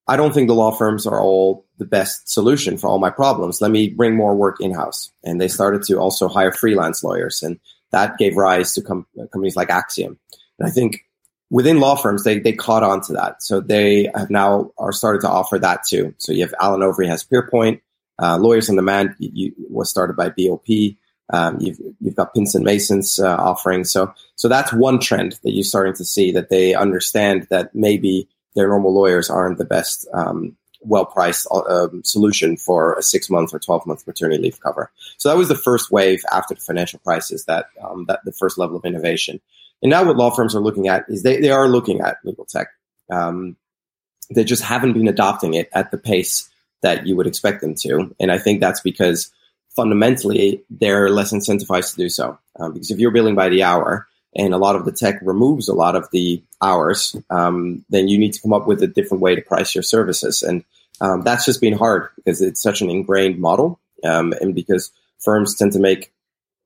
I 0.07 0.15
don't 0.15 0.33
think 0.33 0.47
the 0.47 0.55
law 0.55 0.71
firms 0.71 1.05
are 1.05 1.21
all 1.21 1.65
the 1.77 1.85
best 1.85 2.29
solution 2.29 2.77
for 2.77 2.87
all 2.87 2.99
my 2.99 3.09
problems. 3.09 3.61
Let 3.61 3.71
me 3.71 3.89
bring 3.89 4.15
more 4.15 4.35
work 4.35 4.61
in 4.61 4.73
house. 4.73 5.11
And 5.23 5.39
they 5.39 5.47
started 5.47 5.83
to 5.83 5.97
also 5.97 6.27
hire 6.27 6.51
freelance 6.51 7.03
lawyers. 7.03 7.43
And 7.43 7.59
that 7.91 8.17
gave 8.17 8.38
rise 8.38 8.74
to 8.74 8.81
com- 8.81 9.07
companies 9.15 9.55
like 9.55 9.69
Axiom. 9.69 10.19
And 10.60 10.67
I 10.67 10.71
think 10.71 11.05
within 11.50 11.79
law 11.79 11.95
firms, 11.95 12.24
they, 12.24 12.39
they 12.39 12.53
caught 12.53 12.83
on 12.83 13.01
to 13.01 13.13
that. 13.13 13.43
So 13.43 13.60
they 13.60 14.10
have 14.15 14.29
now 14.29 14.71
are 14.77 14.91
started 14.91 15.21
to 15.21 15.29
offer 15.29 15.60
that 15.60 15.83
too. 15.88 16.15
So 16.17 16.31
you 16.31 16.41
have 16.41 16.55
Allen 16.60 16.81
Overy 16.81 17.07
has 17.07 17.24
Peerpoint, 17.24 17.81
uh, 18.19 18.38
Lawyers 18.38 18.69
on 18.69 18.75
Demand 18.75 19.15
you, 19.19 19.31
you, 19.33 19.53
was 19.69 19.89
started 19.89 20.15
by 20.15 20.29
BLP. 20.29 20.98
Um, 21.33 21.57
you've 21.62 21.79
you've 22.01 22.15
got 22.15 22.36
Pinsent 22.36 22.63
Masons 22.63 23.17
uh, 23.17 23.36
offering. 23.36 23.86
So 23.86 24.13
so 24.36 24.50
that's 24.50 24.74
one 24.74 25.00
trend 25.00 25.39
that 25.43 25.51
you're 25.51 25.63
starting 25.63 25.93
to 25.93 26.05
see 26.05 26.31
that 26.33 26.50
they 26.50 26.74
understand 26.74 27.48
that 27.50 27.74
maybe 27.74 28.27
their 28.53 28.67
normal 28.67 28.93
lawyers 28.93 29.29
aren't 29.29 29.57
the 29.57 29.65
best 29.65 30.07
um, 30.13 30.57
well 30.81 31.05
priced 31.05 31.47
uh, 31.51 31.88
solution 32.03 32.57
for 32.57 32.93
a 32.95 33.01
six 33.01 33.29
month 33.29 33.53
or 33.53 33.59
12 33.59 33.85
month 33.85 34.05
maternity 34.07 34.41
leave 34.41 34.59
cover. 34.59 34.91
So 35.17 35.29
that 35.29 35.38
was 35.38 35.47
the 35.47 35.55
first 35.55 35.91
wave 35.91 36.23
after 36.31 36.55
the 36.55 36.61
financial 36.61 37.00
crisis 37.00 37.45
that, 37.45 37.67
um, 37.83 38.05
that 38.07 38.21
the 38.25 38.31
first 38.31 38.57
level 38.57 38.77
of 38.77 38.85
innovation. 38.85 39.39
And 39.81 39.89
now 39.89 40.03
what 40.03 40.17
law 40.17 40.29
firms 40.29 40.55
are 40.55 40.61
looking 40.61 40.88
at 40.88 41.05
is 41.07 41.23
they, 41.23 41.39
they 41.39 41.51
are 41.51 41.67
looking 41.67 42.01
at 42.01 42.17
legal 42.23 42.45
tech. 42.45 42.67
Um, 43.11 43.55
they 44.33 44.43
just 44.43 44.63
haven't 44.63 44.93
been 44.93 45.07
adopting 45.07 45.53
it 45.53 45.69
at 45.73 45.91
the 45.91 45.97
pace 45.97 46.50
that 46.81 47.05
you 47.05 47.15
would 47.15 47.27
expect 47.27 47.61
them 47.61 47.75
to. 47.75 48.15
And 48.19 48.31
I 48.31 48.38
think 48.38 48.59
that's 48.59 48.81
because 48.81 49.31
fundamentally 49.75 50.63
they're 50.69 51.09
less 51.09 51.33
incentivized 51.33 51.91
to 51.91 51.97
do 51.97 52.09
so. 52.09 52.38
Um, 52.59 52.73
because 52.73 52.91
if 52.91 53.00
you're 53.00 53.11
billing 53.11 53.35
by 53.35 53.50
the 53.50 53.63
hour, 53.63 54.07
and 54.35 54.53
a 54.53 54.57
lot 54.57 54.75
of 54.75 54.85
the 54.85 54.91
tech 54.91 55.19
removes 55.21 55.67
a 55.67 55.73
lot 55.73 55.95
of 55.95 56.09
the 56.11 56.41
hours, 56.61 57.15
um, 57.29 57.83
then 57.89 58.07
you 58.07 58.17
need 58.17 58.33
to 58.33 58.41
come 58.41 58.53
up 58.53 58.67
with 58.67 58.81
a 58.81 58.88
different 58.88 59.21
way 59.21 59.35
to 59.35 59.41
price 59.41 59.75
your 59.75 59.83
services. 59.83 60.41
And 60.41 60.63
um, 61.01 61.21
that's 61.23 61.45
just 61.45 61.61
been 61.61 61.77
hard 61.77 62.09
because 62.15 62.41
it's 62.41 62.61
such 62.61 62.81
an 62.81 62.89
ingrained 62.89 63.39
model 63.39 63.79
um, 64.03 64.33
and 64.39 64.55
because 64.55 64.91
firms 65.19 65.55
tend 65.55 65.73
to 65.73 65.79
make 65.79 66.13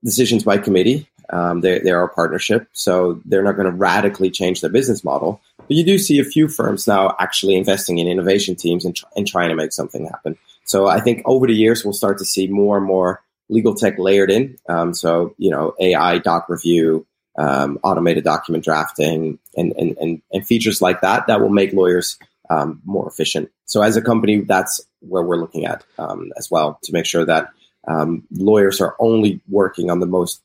decisions 0.04 0.44
by 0.44 0.58
committee. 0.58 1.10
Um, 1.32 1.62
they, 1.62 1.80
they 1.80 1.90
are 1.90 2.04
a 2.04 2.14
partnership, 2.14 2.68
so 2.74 3.20
they're 3.26 3.42
not 3.42 3.56
going 3.56 3.66
to 3.66 3.76
radically 3.76 4.30
change 4.30 4.62
their 4.62 4.70
business 4.70 5.04
model. 5.04 5.42
But 5.58 5.72
you 5.72 5.84
do 5.84 5.98
see 5.98 6.20
a 6.20 6.24
few 6.24 6.48
firms 6.48 6.88
now 6.88 7.16
actually 7.18 7.56
investing 7.56 7.98
in 7.98 8.08
innovation 8.08 8.56
teams 8.56 8.86
and, 8.86 8.96
tr- 8.96 9.06
and 9.16 9.26
trying 9.26 9.50
to 9.50 9.56
make 9.56 9.72
something 9.72 10.06
happen. 10.06 10.38
So 10.66 10.86
I 10.86 11.00
think 11.00 11.24
over 11.26 11.48
the 11.48 11.56
years, 11.56 11.84
we'll 11.84 11.94
start 11.94 12.20
to 12.20 12.26
see 12.26 12.48
more 12.48 12.78
and 12.78 12.86
more 12.86 13.24
legal 13.50 13.74
tech 13.74 13.98
layered 13.98 14.30
in. 14.30 14.58
Um, 14.70 14.94
so, 14.94 15.34
you 15.38 15.50
know, 15.50 15.74
AI 15.80 16.20
doc 16.20 16.48
review, 16.50 17.08
um, 17.38 17.80
automated 17.84 18.24
document 18.24 18.64
drafting, 18.64 19.40
and, 19.56 19.74
and, 19.78 19.98
and, 19.98 20.22
and, 20.32 20.48
features 20.48 20.82
like 20.82 21.02
that 21.02 21.28
that 21.28 21.42
will 21.42 21.50
make 21.50 21.74
lawyers 21.74 22.18
um, 22.50 22.82
more 22.86 23.08
efficient. 23.08 23.50
So, 23.66 23.82
as 23.82 23.98
a 23.98 24.02
company, 24.02 24.42
that's 24.42 24.82
where 25.02 25.24
we're 25.24 25.38
looking 25.38 25.66
at 25.66 25.84
um, 25.98 26.32
as 26.38 26.50
well 26.50 26.80
to 26.84 26.94
make 26.94 27.06
sure 27.06 27.26
that 27.26 27.50
um, 27.88 28.24
lawyers 28.32 28.82
are 28.82 28.96
only 29.00 29.42
working 29.50 29.90
on 29.90 30.00
the 30.00 30.06
most 30.06 30.42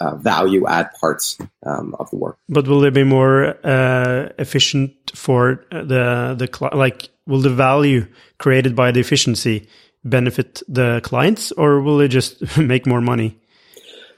uh, 0.00 0.16
value 0.16 0.66
add 0.66 0.90
parts 1.00 1.38
um, 1.64 1.94
of 1.98 2.10
the 2.10 2.16
work. 2.16 2.38
But 2.48 2.66
will 2.66 2.80
they 2.80 2.90
be 2.90 3.04
more 3.04 3.56
uh, 3.64 4.30
efficient 4.38 4.92
for 5.14 5.64
the 5.70 6.34
the 6.38 6.70
like? 6.74 7.10
Will 7.26 7.40
the 7.40 7.50
value 7.50 8.06
created 8.38 8.74
by 8.74 8.90
the 8.90 9.00
efficiency 9.00 9.68
benefit 10.02 10.62
the 10.66 11.00
clients, 11.04 11.52
or 11.52 11.80
will 11.80 11.98
they 11.98 12.08
just 12.08 12.58
make 12.58 12.86
more 12.86 13.00
money? 13.00 13.38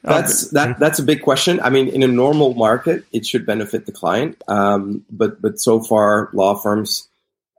That's 0.04 0.50
that. 0.50 0.78
That's 0.78 0.98
a 0.98 1.02
big 1.02 1.22
question. 1.22 1.60
I 1.60 1.70
mean, 1.70 1.88
in 1.88 2.02
a 2.02 2.06
normal 2.06 2.54
market, 2.54 3.04
it 3.12 3.24
should 3.24 3.46
benefit 3.46 3.86
the 3.86 3.92
client, 3.92 4.42
um, 4.48 5.04
but 5.10 5.40
but 5.40 5.58
so 5.58 5.80
far, 5.80 6.28
law 6.34 6.54
firms 6.54 7.08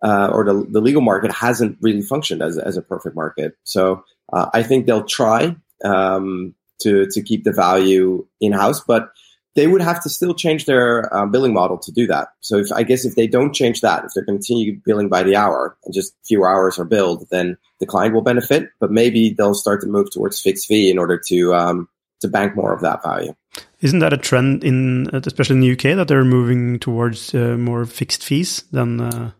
uh, 0.04 0.30
or 0.32 0.46
the, 0.46 0.66
the 0.70 0.82
legal 0.82 1.02
market 1.02 1.32
hasn't 1.32 1.78
really 1.82 2.04
functioned 2.04 2.44
as 2.44 2.58
as 2.58 2.78
a 2.78 2.84
perfect 2.84 3.16
market. 3.16 3.58
So 3.64 4.04
uh, 4.32 4.50
I 4.54 4.62
think 4.62 4.86
they'll 4.86 5.06
try 5.06 5.56
um, 5.84 6.54
to 6.82 7.08
to 7.08 7.22
keep 7.24 7.46
the 7.46 7.52
value 7.52 8.28
in 8.40 8.52
house, 8.52 8.80
but 8.82 9.12
they 9.56 9.68
would 9.68 9.82
have 9.82 10.04
to 10.04 10.10
still 10.10 10.36
change 10.36 10.66
their 10.66 11.14
uh, 11.16 11.26
billing 11.26 11.54
model 11.54 11.78
to 11.80 11.92
do 11.92 12.06
that. 12.08 12.28
So 12.42 12.58
if 12.58 12.72
I 12.72 12.84
guess 12.84 13.06
if 13.06 13.16
they 13.16 13.26
don't 13.26 13.54
change 13.54 13.82
that, 13.82 14.04
if 14.04 14.12
they 14.14 14.22
continue 14.22 14.80
billing 14.86 15.10
by 15.10 15.24
the 15.24 15.36
hour 15.38 15.78
and 15.86 15.94
just 15.94 16.14
fewer 16.26 16.48
hours 16.48 16.78
are 16.78 16.86
billed, 16.86 17.28
then 17.32 17.58
the 17.80 17.86
client 17.88 18.14
will 18.14 18.22
benefit. 18.22 18.70
But 18.80 18.92
maybe 18.92 19.30
they'll 19.32 19.56
start 19.56 19.82
to 19.82 19.88
move 19.88 20.12
towards 20.12 20.42
fixed 20.42 20.68
fee 20.68 20.92
in 20.92 21.00
order 21.00 21.20
to 21.30 21.56
um, 21.56 21.90
to 22.22 22.28
bank 22.28 22.56
more 22.56 22.74
of 22.74 22.82
that 22.82 23.04
value. 23.04 23.34
Isn't 23.82 24.00
that 24.00 24.14
a 24.14 24.18
trend 24.18 24.64
in, 24.64 25.10
especially 25.14 25.58
in 25.58 25.62
the 25.62 25.72
UK, 25.72 25.96
that 25.98 26.08
they're 26.08 26.26
moving 26.26 26.80
towards 26.80 27.34
uh, 27.36 27.56
more 27.58 27.86
fixed 27.86 28.24
fees 28.24 28.64
than? 28.72 29.02
Uh... 29.02 29.32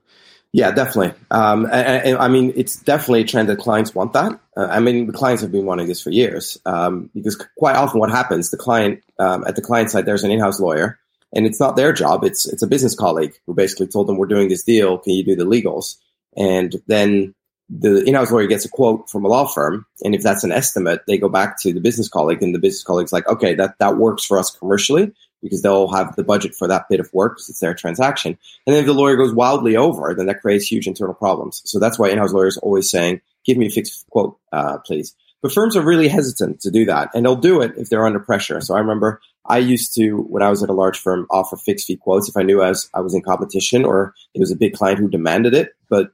Yeah, 0.54 0.72
definitely. 0.72 1.14
Um, 1.32 1.66
and, 1.66 2.06
and, 2.06 2.18
I 2.18 2.28
mean, 2.28 2.54
it's 2.56 2.78
definitely 2.78 3.22
a 3.22 3.26
trend 3.26 3.50
that 3.50 3.58
clients 3.58 3.94
want 3.94 4.14
that. 4.14 4.40
Uh, 4.56 4.68
I 4.70 4.80
mean, 4.80 5.08
the 5.08 5.14
clients 5.14 5.42
have 5.42 5.52
been 5.52 5.66
wanting 5.66 5.88
this 5.88 6.02
for 6.02 6.12
years 6.12 6.58
um, 6.66 7.10
because 7.14 7.36
quite 7.58 7.76
often 7.76 8.00
what 8.00 8.10
happens, 8.10 8.52
the 8.52 8.58
client 8.58 9.04
um, 9.20 9.44
at 9.48 9.56
the 9.56 9.62
client 9.62 9.92
side, 9.92 10.06
there's 10.06 10.24
an 10.24 10.32
in-house 10.32 10.60
lawyer, 10.60 11.00
and 11.34 11.46
it's 11.46 11.60
not 11.60 11.76
their 11.76 11.92
job. 11.92 12.24
It's 12.24 12.46
it's 12.46 12.64
a 12.64 12.68
business 12.68 12.96
colleague 12.96 13.34
who 13.46 13.54
basically 13.54 13.88
told 13.88 14.08
them, 14.08 14.18
"We're 14.18 14.28
doing 14.28 14.48
this 14.48 14.64
deal. 14.64 14.98
Can 14.98 15.14
you 15.14 15.26
do 15.26 15.36
the 15.36 15.44
legals?" 15.44 15.98
And 16.38 16.76
then 16.88 17.34
the 17.70 18.04
in-house 18.04 18.32
lawyer 18.32 18.48
gets 18.48 18.66
a 18.66 18.70
quote 18.70 19.10
from 19.10 19.26
a 19.26 19.28
law 19.28 19.46
firm, 19.46 19.86
and 20.04 20.14
if 20.14 20.22
that's 20.22 20.44
an 20.44 20.52
estimate, 20.52 21.02
they 21.08 21.18
go 21.18 21.30
back 21.30 21.60
to 21.62 21.74
the 21.74 21.80
business 21.80 22.10
colleague, 22.10 22.44
and 22.44 22.54
the 22.54 22.60
business 22.60 22.84
colleague's 22.84 23.14
like, 23.14 23.28
okay, 23.28 23.56
that 23.56 23.80
that 23.80 23.98
works 23.98 24.24
for 24.24 24.38
us 24.38 24.56
commercially 24.56 25.14
because 25.42 25.62
they'll 25.62 25.92
have 25.92 26.16
the 26.16 26.24
budget 26.24 26.56
for 26.56 26.68
that 26.68 26.90
bit 26.90 27.00
of 27.00 27.14
work 27.14 27.36
because 27.36 27.50
it's 27.50 27.60
their 27.60 27.74
transaction. 27.74 28.38
And 28.66 28.76
then 28.76 28.82
if 28.82 28.88
the 28.88 28.94
lawyer 28.94 29.16
goes 29.16 29.34
wildly 29.34 29.76
over, 29.76 30.14
then 30.16 30.26
that 30.26 30.42
creates 30.42 30.72
huge 30.72 30.88
internal 30.88 31.14
problems. 31.14 31.62
So 31.66 31.80
that's 31.80 32.00
why 32.00 32.10
in-house 32.10 32.34
lawyers 32.34 32.58
always 32.58 32.90
saying, 32.90 33.22
give 33.46 33.58
me 33.58 33.68
a 33.68 33.70
fixed 33.70 34.06
quote, 34.10 34.38
uh, 34.52 34.80
please. 34.80 35.16
But 35.42 35.52
firms 35.52 35.76
are 35.76 35.84
really 35.84 36.08
hesitant 36.08 36.62
to 36.62 36.72
do 36.72 36.86
that, 36.86 37.10
and 37.14 37.26
they'll 37.26 37.36
do 37.36 37.62
it 37.62 37.74
if 37.78 37.90
they're 37.90 38.06
under 38.06 38.20
pressure. 38.20 38.62
So 38.62 38.74
I 38.76 38.80
remember 38.80 39.22
I 39.46 39.60
used 39.60 39.94
to, 39.96 40.18
when 40.22 40.42
I 40.42 40.50
was 40.50 40.64
at 40.64 40.70
a 40.70 40.74
large 40.74 40.98
firm, 40.98 41.28
offer 41.30 41.58
fixed 41.58 41.86
fee 41.86 41.98
quotes 41.98 42.28
if 42.28 42.38
I 42.38 42.42
knew 42.42 42.62
I 42.62 42.70
was, 42.70 42.90
I 42.96 43.02
was 43.02 43.14
in 43.14 43.22
competition 43.22 43.86
or 43.86 44.16
it 44.34 44.40
was 44.40 44.52
a 44.52 44.56
big 44.56 44.74
client 44.74 45.00
who 45.00 45.08
demanded 45.08 45.54
it. 45.54 45.76
But 45.90 46.12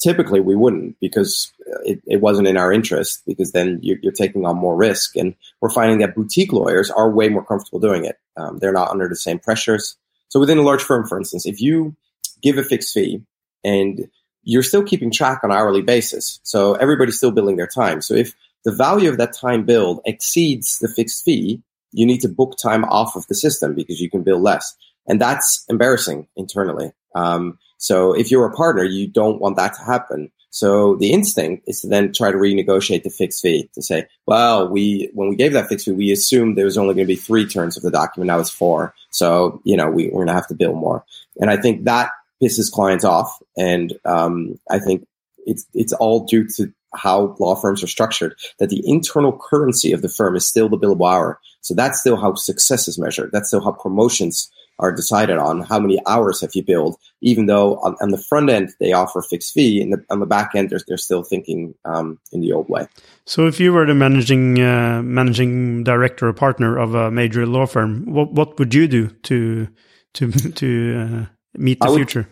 typically 0.00 0.40
we 0.40 0.56
wouldn't 0.56 0.98
because 1.00 1.52
it, 1.84 2.02
it 2.06 2.20
wasn't 2.20 2.48
in 2.48 2.56
our 2.56 2.72
interest 2.72 3.22
because 3.26 3.52
then 3.52 3.78
you're, 3.82 3.98
you're, 4.02 4.12
taking 4.12 4.44
on 4.44 4.56
more 4.56 4.76
risk. 4.76 5.16
And 5.16 5.34
we're 5.60 5.70
finding 5.70 5.98
that 5.98 6.14
boutique 6.14 6.52
lawyers 6.52 6.90
are 6.90 7.10
way 7.10 7.28
more 7.28 7.44
comfortable 7.44 7.78
doing 7.78 8.04
it. 8.04 8.18
Um, 8.36 8.58
they're 8.58 8.72
not 8.72 8.88
under 8.88 9.08
the 9.08 9.16
same 9.16 9.38
pressures. 9.38 9.96
So 10.28 10.40
within 10.40 10.58
a 10.58 10.62
large 10.62 10.82
firm 10.82 11.06
for 11.06 11.18
instance 11.18 11.46
if 11.46 11.60
you 11.60 11.94
give 12.42 12.58
a 12.58 12.64
fixed 12.64 12.94
fee 12.94 13.22
and 13.64 14.08
you're 14.42 14.62
still 14.62 14.82
keeping 14.82 15.10
track 15.10 15.40
on 15.44 15.52
hourly 15.52 15.82
basis 15.82 16.40
so 16.42 16.74
everybody's 16.74 17.16
still 17.16 17.30
billing 17.30 17.56
their 17.56 17.66
time. 17.66 18.00
So 18.00 18.14
if 18.14 18.34
the 18.64 18.72
value 18.72 19.08
of 19.08 19.18
that 19.18 19.32
time 19.32 19.64
billed 19.64 20.00
exceeds 20.04 20.78
the 20.78 20.88
fixed 20.88 21.24
fee 21.24 21.62
you 21.92 22.06
need 22.06 22.20
to 22.20 22.28
book 22.28 22.56
time 22.56 22.84
off 22.84 23.16
of 23.16 23.26
the 23.26 23.34
system 23.34 23.74
because 23.74 24.00
you 24.00 24.10
can 24.10 24.22
bill 24.22 24.40
less. 24.40 24.76
And 25.06 25.20
that's 25.20 25.64
embarrassing 25.68 26.28
internally. 26.36 26.92
Um, 27.14 27.58
so 27.80 28.12
if 28.12 28.30
you're 28.30 28.46
a 28.46 28.54
partner, 28.54 28.84
you 28.84 29.08
don't 29.08 29.40
want 29.40 29.56
that 29.56 29.72
to 29.74 29.82
happen. 29.82 30.30
So 30.50 30.96
the 30.96 31.12
instinct 31.12 31.64
is 31.66 31.80
to 31.80 31.88
then 31.88 32.12
try 32.12 32.30
to 32.30 32.36
renegotiate 32.36 33.04
the 33.04 33.10
fixed 33.10 33.40
fee 33.40 33.70
to 33.74 33.82
say, 33.82 34.06
well, 34.26 34.68
we 34.68 35.10
when 35.14 35.28
we 35.30 35.36
gave 35.36 35.54
that 35.54 35.68
fixed 35.68 35.86
fee, 35.86 35.92
we 35.92 36.12
assumed 36.12 36.58
there 36.58 36.66
was 36.66 36.76
only 36.76 36.94
going 36.94 37.06
to 37.06 37.12
be 37.12 37.16
three 37.16 37.46
turns 37.46 37.76
of 37.76 37.82
the 37.82 37.90
document. 37.90 38.26
Now 38.26 38.38
it's 38.38 38.50
four. 38.50 38.94
So 39.10 39.62
you 39.64 39.76
know 39.76 39.90
we, 39.90 40.08
we're 40.08 40.24
going 40.24 40.26
to 40.26 40.34
have 40.34 40.48
to 40.48 40.54
bill 40.54 40.74
more. 40.74 41.04
And 41.40 41.50
I 41.50 41.56
think 41.56 41.84
that 41.84 42.10
pisses 42.42 42.70
clients 42.70 43.04
off. 43.04 43.38
And 43.56 43.94
um, 44.04 44.58
I 44.68 44.78
think 44.78 45.06
it's 45.46 45.66
it's 45.72 45.94
all 45.94 46.26
due 46.26 46.46
to 46.56 46.72
how 46.94 47.34
law 47.38 47.54
firms 47.54 47.82
are 47.82 47.88
structured. 47.88 48.34
That 48.58 48.68
the 48.68 48.82
internal 48.84 49.38
currency 49.38 49.92
of 49.92 50.02
the 50.02 50.08
firm 50.10 50.36
is 50.36 50.44
still 50.44 50.68
the 50.68 50.76
billable 50.76 51.10
hour. 51.10 51.40
So 51.62 51.74
that's 51.74 52.00
still 52.00 52.16
how 52.16 52.34
success 52.34 52.88
is 52.88 52.98
measured. 52.98 53.30
That's 53.32 53.48
still 53.48 53.62
how 53.62 53.72
promotions 53.72 54.50
are 54.80 54.92
decided 54.92 55.38
on. 55.38 55.60
How 55.60 55.78
many 55.78 56.00
hours 56.06 56.40
have 56.40 56.50
you 56.54 56.64
billed? 56.64 56.96
Even 57.20 57.46
though 57.46 57.76
on, 57.78 57.96
on 58.00 58.10
the 58.10 58.18
front 58.18 58.50
end 58.50 58.70
they 58.80 58.92
offer 58.92 59.22
fixed 59.22 59.54
fee, 59.54 59.80
and 59.80 59.94
on 60.10 60.20
the 60.20 60.26
back 60.26 60.52
end 60.54 60.70
they're, 60.70 60.80
they're 60.88 60.96
still 60.96 61.22
thinking 61.22 61.74
um, 61.84 62.18
in 62.32 62.40
the 62.40 62.52
old 62.52 62.68
way. 62.68 62.88
So, 63.26 63.46
if 63.46 63.60
you 63.60 63.72
were 63.72 63.86
the 63.86 63.94
managing 63.94 64.60
uh, 64.60 65.02
managing 65.02 65.84
director 65.84 66.28
or 66.28 66.32
partner 66.32 66.78
of 66.78 66.94
a 66.94 67.10
major 67.10 67.46
law 67.46 67.66
firm, 67.66 68.04
what 68.06 68.32
what 68.32 68.58
would 68.58 68.74
you 68.74 68.88
do 68.88 69.08
to 69.08 69.68
to 70.14 70.30
to 70.32 70.98
uh, 70.98 71.26
meet 71.54 71.78
the 71.80 71.86
I 71.86 71.90
would, 71.90 71.96
future? 71.96 72.28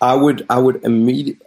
I 0.00 0.14
would 0.14 0.46
I 0.50 0.58
would 0.58 0.84
immediately. 0.84 1.40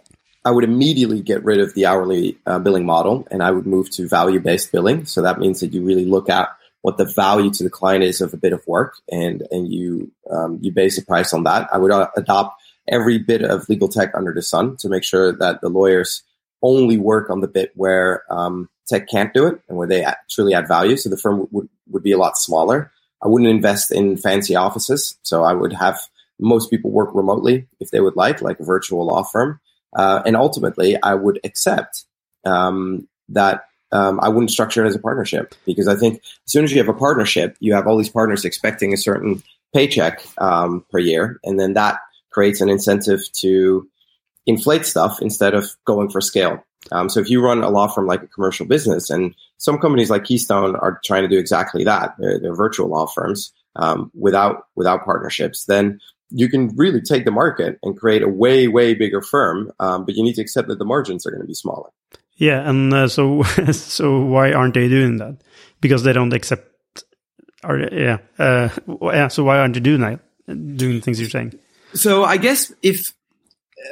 I 0.44 0.50
would 0.50 0.64
immediately 0.64 1.20
get 1.20 1.44
rid 1.44 1.60
of 1.60 1.74
the 1.74 1.84
hourly 1.84 2.38
uh, 2.46 2.58
billing 2.58 2.86
model 2.86 3.26
and 3.30 3.42
I 3.42 3.50
would 3.50 3.66
move 3.66 3.90
to 3.90 4.08
value 4.08 4.40
based 4.40 4.72
billing. 4.72 5.04
So 5.04 5.20
that 5.20 5.38
means 5.38 5.60
that 5.60 5.74
you 5.74 5.82
really 5.82 6.06
look 6.06 6.30
at 6.30 6.48
what 6.82 6.96
the 6.96 7.04
value 7.04 7.50
to 7.50 7.64
the 7.64 7.70
client 7.70 8.04
is 8.04 8.20
of 8.20 8.32
a 8.32 8.38
bit 8.38 8.52
of 8.52 8.66
work, 8.66 8.94
and 9.10 9.46
and 9.50 9.72
you 9.72 10.10
um, 10.30 10.58
you 10.62 10.72
base 10.72 10.96
the 10.96 11.04
price 11.04 11.32
on 11.32 11.44
that. 11.44 11.68
I 11.72 11.78
would 11.78 11.90
uh, 11.90 12.08
adopt 12.16 12.60
every 12.88 13.18
bit 13.18 13.42
of 13.42 13.68
legal 13.68 13.88
tech 13.88 14.10
under 14.14 14.32
the 14.32 14.42
sun 14.42 14.76
to 14.78 14.88
make 14.88 15.04
sure 15.04 15.32
that 15.32 15.60
the 15.60 15.68
lawyers 15.68 16.22
only 16.62 16.96
work 16.96 17.30
on 17.30 17.40
the 17.40 17.48
bit 17.48 17.72
where 17.74 18.22
um, 18.30 18.68
tech 18.88 19.08
can't 19.08 19.34
do 19.34 19.46
it 19.46 19.60
and 19.68 19.76
where 19.76 19.86
they 19.86 20.06
truly 20.30 20.54
add 20.54 20.66
value. 20.66 20.96
So 20.96 21.08
the 21.08 21.16
firm 21.16 21.46
would, 21.50 21.68
would 21.88 22.02
be 22.02 22.12
a 22.12 22.18
lot 22.18 22.36
smaller. 22.38 22.90
I 23.22 23.28
wouldn't 23.28 23.50
invest 23.50 23.92
in 23.92 24.16
fancy 24.16 24.56
offices. 24.56 25.18
So 25.22 25.44
I 25.44 25.52
would 25.52 25.72
have 25.72 26.00
most 26.40 26.70
people 26.70 26.90
work 26.90 27.10
remotely 27.14 27.66
if 27.80 27.90
they 27.90 28.00
would 28.00 28.16
like, 28.16 28.42
like 28.42 28.60
a 28.60 28.64
virtual 28.64 29.06
law 29.06 29.22
firm. 29.22 29.60
Uh, 29.96 30.22
and 30.24 30.36
ultimately, 30.36 31.00
I 31.02 31.14
would 31.14 31.40
accept 31.44 32.04
um, 32.44 33.08
that 33.30 33.64
um, 33.92 34.20
I 34.20 34.28
wouldn't 34.28 34.50
structure 34.50 34.84
it 34.84 34.88
as 34.88 34.94
a 34.94 35.00
partnership 35.00 35.54
because 35.64 35.88
I 35.88 35.96
think 35.96 36.16
as 36.16 36.52
soon 36.52 36.64
as 36.64 36.72
you 36.72 36.78
have 36.78 36.88
a 36.88 36.98
partnership, 36.98 37.56
you 37.60 37.74
have 37.74 37.86
all 37.86 37.96
these 37.96 38.08
partners 38.08 38.44
expecting 38.44 38.92
a 38.92 38.98
certain 38.98 39.42
paycheck 39.74 40.24
um, 40.38 40.84
per 40.90 40.98
year, 40.98 41.38
and 41.44 41.58
then 41.58 41.74
that 41.74 41.98
creates 42.30 42.60
an 42.60 42.68
incentive 42.68 43.20
to 43.32 43.88
inflate 44.46 44.86
stuff 44.86 45.20
instead 45.20 45.54
of 45.54 45.70
going 45.84 46.10
for 46.10 46.20
scale. 46.20 46.64
Um, 46.92 47.08
so 47.08 47.20
if 47.20 47.28
you 47.28 47.42
run 47.42 47.62
a 47.62 47.70
law 47.70 47.88
firm 47.88 48.06
like 48.06 48.22
a 48.22 48.28
commercial 48.28 48.66
business, 48.66 49.10
and 49.10 49.34
some 49.58 49.78
companies 49.78 50.10
like 50.10 50.24
Keystone 50.24 50.76
are 50.76 51.00
trying 51.04 51.22
to 51.22 51.28
do 51.28 51.38
exactly 51.38 51.84
that, 51.84 52.14
they're, 52.18 52.38
they're 52.38 52.54
virtual 52.54 52.88
law 52.88 53.06
firms 53.06 53.52
um, 53.76 54.10
without 54.14 54.66
without 54.74 55.04
partnerships, 55.04 55.64
then 55.64 56.00
you 56.30 56.48
can 56.48 56.68
really 56.76 57.00
take 57.00 57.24
the 57.24 57.30
market 57.30 57.78
and 57.82 57.98
create 57.98 58.22
a 58.22 58.28
way 58.28 58.68
way 58.68 58.94
bigger 58.94 59.22
firm. 59.22 59.72
Um, 59.80 60.04
but 60.04 60.14
you 60.14 60.22
need 60.22 60.34
to 60.34 60.42
accept 60.42 60.68
that 60.68 60.78
the 60.78 60.84
margins 60.84 61.26
are 61.26 61.30
going 61.30 61.42
to 61.42 61.46
be 61.46 61.54
smaller. 61.54 61.90
Yeah, 62.38 62.68
and 62.68 62.94
uh, 62.94 63.08
so 63.08 63.42
so 63.72 64.20
why 64.20 64.52
aren't 64.52 64.74
they 64.74 64.88
doing 64.88 65.18
that? 65.18 65.36
Because 65.80 66.04
they 66.04 66.12
don't 66.12 66.32
accept. 66.32 66.64
Or 67.64 67.78
yeah, 67.78 68.18
uh, 68.38 68.68
yeah. 69.02 69.28
So 69.28 69.44
why 69.44 69.58
aren't 69.58 69.74
they 69.74 69.80
doing 69.80 70.00
that? 70.00 70.20
Doing 70.46 71.00
things 71.00 71.20
you're 71.20 71.28
saying. 71.28 71.58
So 71.94 72.24
I 72.24 72.36
guess 72.36 72.72
if 72.82 73.12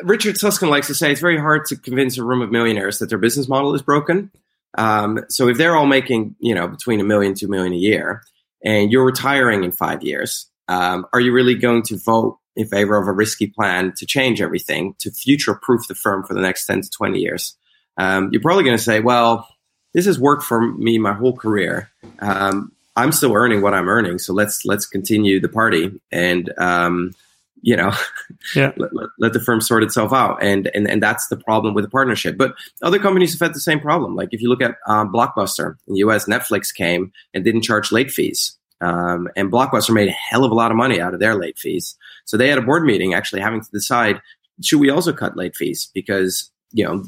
Richard 0.03 0.39
Susskind 0.39 0.71
likes 0.71 0.87
to 0.87 0.95
say, 0.95 1.11
it's 1.11 1.21
very 1.21 1.39
hard 1.39 1.67
to 1.67 1.77
convince 1.77 2.17
a 2.17 2.25
room 2.25 2.41
of 2.41 2.51
millionaires 2.51 3.01
that 3.01 3.09
their 3.09 3.19
business 3.19 3.49
model 3.49 3.75
is 3.75 3.83
broken. 3.83 4.31
Um, 4.79 5.25
so 5.29 5.49
if 5.49 5.59
they're 5.59 5.77
all 5.77 5.87
making 5.87 6.37
you 6.39 6.55
know 6.55 6.69
between 6.69 7.01
a 7.01 7.05
million 7.05 7.35
two 7.35 7.49
million 7.49 7.73
a 7.73 7.77
year, 7.77 8.23
and 8.65 8.93
you're 8.93 9.05
retiring 9.05 9.65
in 9.65 9.73
five 9.73 10.05
years, 10.05 10.49
um, 10.69 11.05
are 11.13 11.21
you 11.21 11.33
really 11.33 11.57
going 11.57 11.83
to 11.85 11.99
vote 11.99 12.39
in 12.55 12.67
favor 12.69 12.97
of 12.97 13.09
a 13.09 13.13
risky 13.13 13.49
plan 13.49 13.93
to 13.97 14.07
change 14.07 14.41
everything 14.41 14.95
to 15.01 15.11
future 15.11 15.59
proof 15.61 15.89
the 15.89 15.95
firm 15.95 16.25
for 16.25 16.35
the 16.35 16.41
next 16.41 16.67
10 16.67 16.83
to 16.83 16.91
20 16.91 17.19
years? 17.19 17.57
Um, 17.97 18.31
you're 18.33 18.43
probably 18.43 18.65
going 18.65 18.77
to 18.77 18.83
say, 18.83 19.01
well, 19.01 19.49
this 19.95 20.07
has 20.07 20.19
worked 20.19 20.45
for 20.45 20.61
me 20.61 20.99
my 20.99 21.13
whole 21.13 21.37
career. 21.37 21.91
Um, 22.21 22.73
I'm 22.97 23.13
still 23.13 23.35
earning 23.35 23.63
what 23.63 23.75
I'm 23.75 23.89
earning, 23.89 24.19
so 24.19 24.33
let's 24.33 24.65
let's 24.65 24.87
continue 24.87 25.41
the 25.41 25.49
party 25.49 26.01
and 26.11 26.53
um, 26.59 27.13
you 27.61 27.77
know 27.77 27.93
yeah. 28.55 28.73
let, 28.77 28.95
let, 28.95 29.09
let, 29.19 29.33
the 29.33 29.41
firm 29.41 29.61
sort 29.61 29.83
itself 29.83 30.13
out. 30.13 30.43
And, 30.43 30.71
and 30.75 30.89
and 30.89 31.03
that's 31.03 31.29
the 31.29 31.37
problem 31.37 31.75
with 31.75 31.85
the 31.85 31.91
partnership. 31.91 32.39
But 32.39 32.55
other 32.83 32.99
companies 32.99 33.33
have 33.33 33.47
had 33.47 33.55
the 33.55 33.61
same 33.61 33.81
problem. 33.81 34.17
Like 34.17 34.31
if 34.33 34.41
you 34.41 34.49
look 34.49 34.63
at 34.63 34.77
um, 34.87 35.13
Blockbuster 35.13 35.77
in 35.87 35.95
the 35.95 36.01
U.S., 36.01 36.27
Netflix 36.27 36.75
came 36.75 37.13
and 37.35 37.45
didn't 37.45 37.63
charge 37.63 37.93
late 37.93 38.11
fees. 38.11 38.57
Um, 38.83 39.29
and 39.37 39.51
Blockbuster 39.51 39.95
made 39.95 40.09
a 40.09 40.13
hell 40.13 40.45
of 40.45 40.53
a 40.53 40.55
lot 40.55 40.71
of 40.71 40.77
money 40.77 41.01
out 41.01 41.15
of 41.15 41.21
their 41.21 41.35
late 41.35 41.59
fees. 41.59 41.97
So 42.27 42.37
they 42.37 42.49
had 42.49 42.59
a 42.59 42.63
board 42.63 42.85
meeting 42.85 43.15
actually 43.15 43.41
having 43.41 43.63
to 43.63 43.71
decide 43.71 44.21
should 44.63 44.81
we 44.81 44.91
also 44.91 45.13
cut 45.13 45.37
late 45.37 45.55
fees 45.55 45.91
because 45.95 46.51
you 46.73 46.85
know 46.85 47.05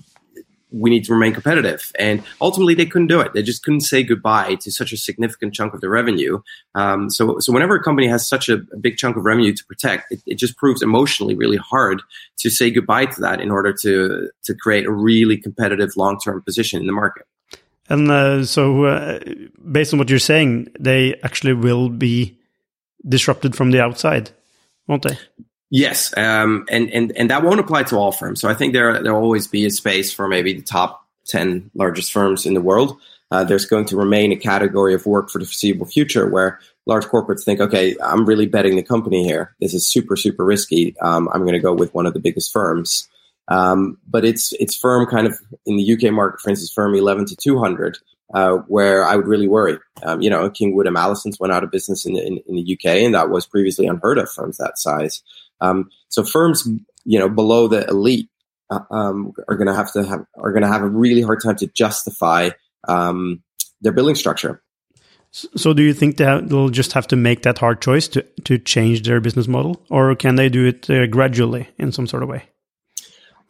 we 0.70 0.90
need 0.90 1.04
to 1.04 1.12
remain 1.12 1.32
competitive. 1.32 1.92
And 1.98 2.22
ultimately, 2.40 2.74
they 2.74 2.86
couldn't 2.86 3.06
do 3.06 3.20
it. 3.20 3.32
They 3.32 3.42
just 3.42 3.62
couldn't 3.62 3.80
say 3.80 4.02
goodbye 4.02 4.56
to 4.56 4.70
such 4.70 4.92
a 4.92 4.96
significant 4.96 5.54
chunk 5.54 5.74
of 5.74 5.80
the 5.80 5.88
revenue. 5.88 6.40
Um, 6.74 7.10
so, 7.10 7.38
so 7.38 7.52
whenever 7.52 7.74
a 7.74 7.82
company 7.82 8.06
has 8.08 8.28
such 8.28 8.48
a, 8.48 8.54
a 8.72 8.76
big 8.78 8.96
chunk 8.96 9.16
of 9.16 9.24
revenue 9.24 9.54
to 9.54 9.64
protect, 9.64 10.12
it, 10.12 10.20
it, 10.26 10.34
just 10.34 10.56
proves 10.56 10.82
emotionally 10.82 11.34
really 11.34 11.56
hard 11.56 12.02
to 12.38 12.50
say 12.50 12.70
goodbye 12.70 13.06
to 13.06 13.20
that 13.20 13.40
in 13.40 13.50
order 13.50 13.72
to 13.72 14.30
to 14.44 14.54
create 14.54 14.86
a 14.86 14.92
really 14.92 15.36
competitive 15.36 15.96
long 15.96 16.18
term 16.20 16.42
position 16.42 16.80
in 16.80 16.86
the 16.86 16.92
market. 16.92 17.26
And 17.88 18.10
uh, 18.10 18.44
so, 18.44 18.84
uh, 18.84 19.18
based 19.70 19.92
on 19.92 19.98
what 19.98 20.10
you're 20.10 20.18
saying, 20.18 20.68
they 20.78 21.14
actually 21.22 21.54
will 21.54 21.88
be 21.88 22.38
disrupted 23.08 23.56
from 23.56 23.70
the 23.70 23.80
outside, 23.80 24.30
won't 24.86 25.02
they? 25.02 25.18
Yes, 25.70 26.16
um, 26.16 26.64
and 26.70 26.90
and 26.90 27.12
and 27.16 27.30
that 27.30 27.42
won't 27.42 27.60
apply 27.60 27.82
to 27.84 27.96
all 27.96 28.12
firms. 28.12 28.40
So 28.40 28.48
I 28.48 28.54
think 28.54 28.72
there 28.72 29.02
there'll 29.02 29.22
always 29.22 29.46
be 29.46 29.66
a 29.66 29.70
space 29.70 30.12
for 30.12 30.26
maybe 30.26 30.54
the 30.54 30.62
top 30.62 31.06
ten 31.26 31.70
largest 31.74 32.12
firms 32.12 32.46
in 32.46 32.54
the 32.54 32.60
world. 32.60 32.98
Uh, 33.30 33.44
there's 33.44 33.66
going 33.66 33.84
to 33.84 33.96
remain 33.96 34.32
a 34.32 34.36
category 34.36 34.94
of 34.94 35.04
work 35.04 35.28
for 35.28 35.38
the 35.38 35.44
foreseeable 35.44 35.84
future 35.84 36.26
where 36.26 36.58
large 36.86 37.04
corporates 37.04 37.44
think, 37.44 37.60
okay, 37.60 37.94
I'm 38.02 38.24
really 38.24 38.46
betting 38.46 38.76
the 38.76 38.82
company 38.82 39.22
here. 39.22 39.54
This 39.60 39.74
is 39.74 39.86
super 39.86 40.16
super 40.16 40.44
risky. 40.44 40.96
Um, 41.00 41.28
I'm 41.34 41.42
going 41.42 41.52
to 41.52 41.58
go 41.58 41.74
with 41.74 41.92
one 41.92 42.06
of 42.06 42.14
the 42.14 42.20
biggest 42.20 42.50
firms. 42.50 43.06
Um, 43.48 43.98
but 44.06 44.24
it's 44.24 44.52
it's 44.54 44.76
firm 44.76 45.06
kind 45.06 45.26
of 45.26 45.38
in 45.66 45.76
the 45.76 45.92
UK 45.92 46.12
market, 46.12 46.40
for 46.40 46.50
instance, 46.50 46.72
firm 46.72 46.94
11 46.94 47.26
to 47.26 47.36
200, 47.36 47.98
uh, 48.34 48.56
where 48.68 49.04
I 49.04 49.16
would 49.16 49.26
really 49.26 49.48
worry. 49.48 49.78
Um, 50.02 50.20
you 50.20 50.30
know, 50.30 50.48
King 50.50 50.74
Wood 50.74 50.86
Mallesons 50.86 51.40
went 51.40 51.52
out 51.52 51.64
of 51.64 51.70
business 51.70 52.04
in, 52.04 52.16
in, 52.16 52.38
in, 52.46 52.56
the 52.56 52.74
UK, 52.74 53.02
and 53.02 53.14
that 53.14 53.30
was 53.30 53.46
previously 53.46 53.86
unheard 53.86 54.18
of 54.18 54.30
firms 54.30 54.58
that 54.58 54.78
size. 54.78 55.22
Um, 55.60 55.90
so 56.08 56.24
firms, 56.24 56.68
you 57.04 57.18
know, 57.18 57.28
below 57.28 57.68
the 57.68 57.86
elite 57.86 58.28
uh, 58.70 58.80
um, 58.90 59.32
are 59.48 59.56
going 59.56 59.66
to 59.66 59.74
have 59.74 59.92
to 59.92 60.04
have 60.04 60.24
are 60.36 60.52
going 60.52 60.62
to 60.62 60.68
have 60.68 60.82
a 60.82 60.88
really 60.88 61.22
hard 61.22 61.42
time 61.42 61.56
to 61.56 61.66
justify 61.68 62.50
um, 62.86 63.42
their 63.80 63.92
billing 63.92 64.14
structure. 64.14 64.62
So, 65.30 65.74
do 65.74 65.82
you 65.82 65.92
think 65.92 66.16
they'll 66.16 66.70
just 66.70 66.92
have 66.92 67.06
to 67.08 67.16
make 67.16 67.42
that 67.42 67.58
hard 67.58 67.82
choice 67.82 68.08
to 68.08 68.22
to 68.44 68.58
change 68.58 69.02
their 69.02 69.20
business 69.20 69.46
model, 69.46 69.84
or 69.90 70.14
can 70.14 70.36
they 70.36 70.48
do 70.48 70.66
it 70.66 70.88
uh, 70.88 71.06
gradually 71.06 71.68
in 71.78 71.92
some 71.92 72.06
sort 72.06 72.22
of 72.22 72.28
way? 72.28 72.44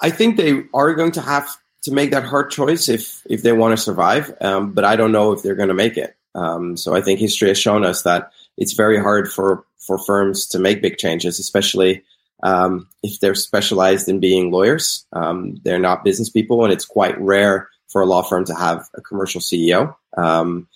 I 0.01 0.11
think 0.11 0.37
they 0.37 0.65
are 0.75 0.95
going 0.95 1.13
to 1.13 1.21
have 1.21 1.57
to 1.83 1.93
make 1.93 2.11
that 2.11 2.25
hard 2.25 2.51
choice 2.51 2.89
if 2.89 3.23
if 3.27 3.43
they 3.43 3.53
want 3.53 3.77
to 3.77 3.83
survive. 3.83 4.33
Um, 4.41 4.73
but 4.73 4.85
I 4.85 4.97
don't 4.97 5.13
know 5.13 5.33
if 5.33 5.43
they're 5.43 5.55
going 5.55 5.69
to 5.69 5.75
make 5.75 5.97
it. 5.97 6.17
Um, 6.35 6.77
so 6.77 6.95
I 6.95 7.01
think 7.01 7.21
history 7.21 7.49
has 7.49 7.59
shown 7.59 7.85
us 7.85 8.03
that 8.03 8.33
it's 8.59 8.75
very 8.75 9.01
hard 9.01 9.33
for 9.33 9.65
for 9.79 9.99
firms 9.99 10.47
to 10.49 10.59
make 10.59 10.83
big 10.83 10.99
changes, 10.99 11.39
especially 11.39 12.03
um, 12.43 12.87
if 13.03 13.21
they're 13.21 13.35
specialized 13.35 14.09
in 14.09 14.21
being 14.21 14.51
lawyers. 14.51 15.07
Um, 15.13 15.57
they're 15.65 15.79
not 15.79 16.05
business 16.05 16.29
people, 16.29 16.65
and 16.65 16.73
it's 16.73 16.85
quite 16.85 17.19
rare 17.19 17.69
for 17.89 18.03
a 18.03 18.07
law 18.07 18.23
firm 18.23 18.45
to 18.45 18.55
have 18.55 18.87
a 18.95 19.01
commercial 19.01 19.41
CEO. 19.41 19.95
Um, 20.17 20.69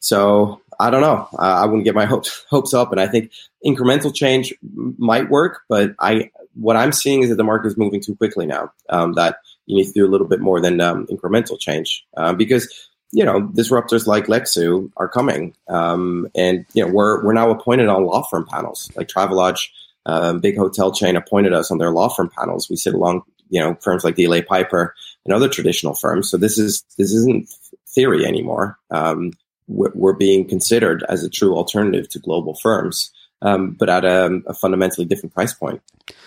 so 0.00 0.62
I 0.80 0.90
don't 0.90 1.02
know. 1.02 1.28
I 1.38 1.66
wouldn't 1.66 1.84
get 1.84 1.94
my 1.94 2.06
hopes 2.06 2.44
hopes 2.48 2.72
up, 2.72 2.92
and 2.92 3.00
I 3.00 3.06
think 3.06 3.32
incremental 3.66 4.14
change 4.14 4.54
might 4.62 5.28
work. 5.28 5.62
But 5.68 5.94
I, 5.98 6.30
what 6.54 6.76
I'm 6.76 6.92
seeing 6.92 7.22
is 7.22 7.28
that 7.30 7.36
the 7.36 7.44
market 7.44 7.68
is 7.68 7.76
moving 7.76 8.00
too 8.00 8.16
quickly 8.16 8.46
now. 8.46 8.72
Um, 8.88 9.14
that 9.14 9.38
you 9.66 9.76
need 9.76 9.86
to 9.86 9.92
do 9.92 10.06
a 10.06 10.10
little 10.10 10.28
bit 10.28 10.40
more 10.40 10.60
than 10.60 10.80
um, 10.80 11.06
incremental 11.06 11.58
change 11.58 12.06
uh, 12.16 12.32
because 12.32 12.90
you 13.14 13.24
know, 13.24 13.42
disruptors 13.42 14.08
like 14.08 14.26
Lexoo 14.26 14.90
are 14.96 15.08
coming, 15.08 15.54
um, 15.68 16.28
and 16.34 16.66
you 16.74 16.84
know, 16.84 16.92
we're 16.92 17.24
we're 17.24 17.32
now 17.32 17.48
appointed 17.50 17.88
on 17.88 18.04
law 18.04 18.22
firm 18.24 18.44
panels. 18.44 18.90
Like 18.96 19.06
Travelodge, 19.06 19.68
uh, 20.04 20.34
big 20.34 20.56
hotel 20.56 20.92
chain, 20.92 21.14
appointed 21.14 21.52
us 21.52 21.70
on 21.70 21.78
their 21.78 21.92
law 21.92 22.08
firm 22.08 22.28
panels. 22.28 22.68
We 22.68 22.74
sit 22.74 22.92
along, 22.92 23.22
you 23.50 23.60
know, 23.60 23.76
firms 23.80 24.02
like 24.02 24.16
DLA 24.16 24.44
Piper 24.44 24.96
and 25.24 25.32
other 25.32 25.48
traditional 25.48 25.94
firms. 25.94 26.28
So 26.28 26.36
this 26.36 26.58
is 26.58 26.84
this 26.98 27.12
isn't 27.12 27.48
theory 27.88 28.26
anymore. 28.26 28.78
Um, 28.90 29.30
we're, 29.68 29.92
we're, 29.94 30.12
being 30.14 30.46
considered 30.46 31.04
as 31.08 31.22
a 31.22 31.30
true 31.30 31.56
alternative 31.56 32.08
to 32.10 32.18
global 32.18 32.54
firms, 32.54 33.12
um, 33.42 33.70
but 33.70 33.88
at 33.88 34.04
a, 34.04 34.40
a 34.48 34.54
fundamentally 34.54 35.06
different 35.06 35.32
price 35.34 35.54
point. 35.54 35.80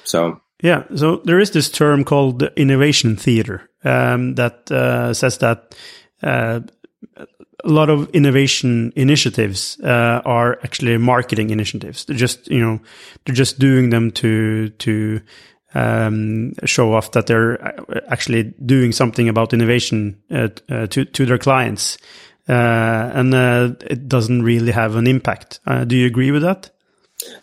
So 0.06 0.40
yeah, 0.64 0.84
so 0.96 1.18
there 1.18 1.40
is 1.40 1.52
this 1.52 1.70
term 1.70 2.06
called 2.06 2.44
innovation 2.56 3.18
theater 3.18 3.70
um, 3.84 4.36
that 4.36 4.72
uh, 4.72 5.14
says 5.14 5.38
that 5.40 5.76
uh, 6.24 6.62
a 7.64 7.70
lot 7.70 7.90
of 7.90 8.10
innovation 8.12 8.94
initiatives 8.96 9.80
uh, 9.82 10.22
are 10.26 10.60
actually 10.64 10.98
marketing 10.98 11.50
initiatives. 11.50 12.06
They're 12.06 12.16
just 12.16 12.48
you 12.50 12.60
know 12.60 12.80
they're 13.26 13.36
just 13.36 13.60
doing 13.60 13.90
them 13.90 14.12
to 14.12 14.70
to 14.70 15.22
um, 15.74 16.54
show 16.66 16.94
off 16.94 17.12
that 17.12 17.28
they're 17.28 17.60
actually 18.12 18.54
doing 18.66 18.92
something 18.92 19.30
about 19.30 19.54
innovation 19.54 20.22
uh, 20.32 20.50
uh, 20.70 20.88
to 20.88 21.06
to 21.06 21.26
their 21.26 21.38
clients, 21.38 21.98
uh, 22.48 23.12
and 23.14 23.34
uh, 23.34 23.74
it 23.82 24.08
doesn't 24.08 24.44
really 24.44 24.72
have 24.72 24.96
an 24.96 25.08
impact. 25.08 25.60
Uh, 25.66 25.84
do 25.84 25.96
you 25.96 26.06
agree 26.06 26.32
with 26.32 26.44
that? 26.44 26.70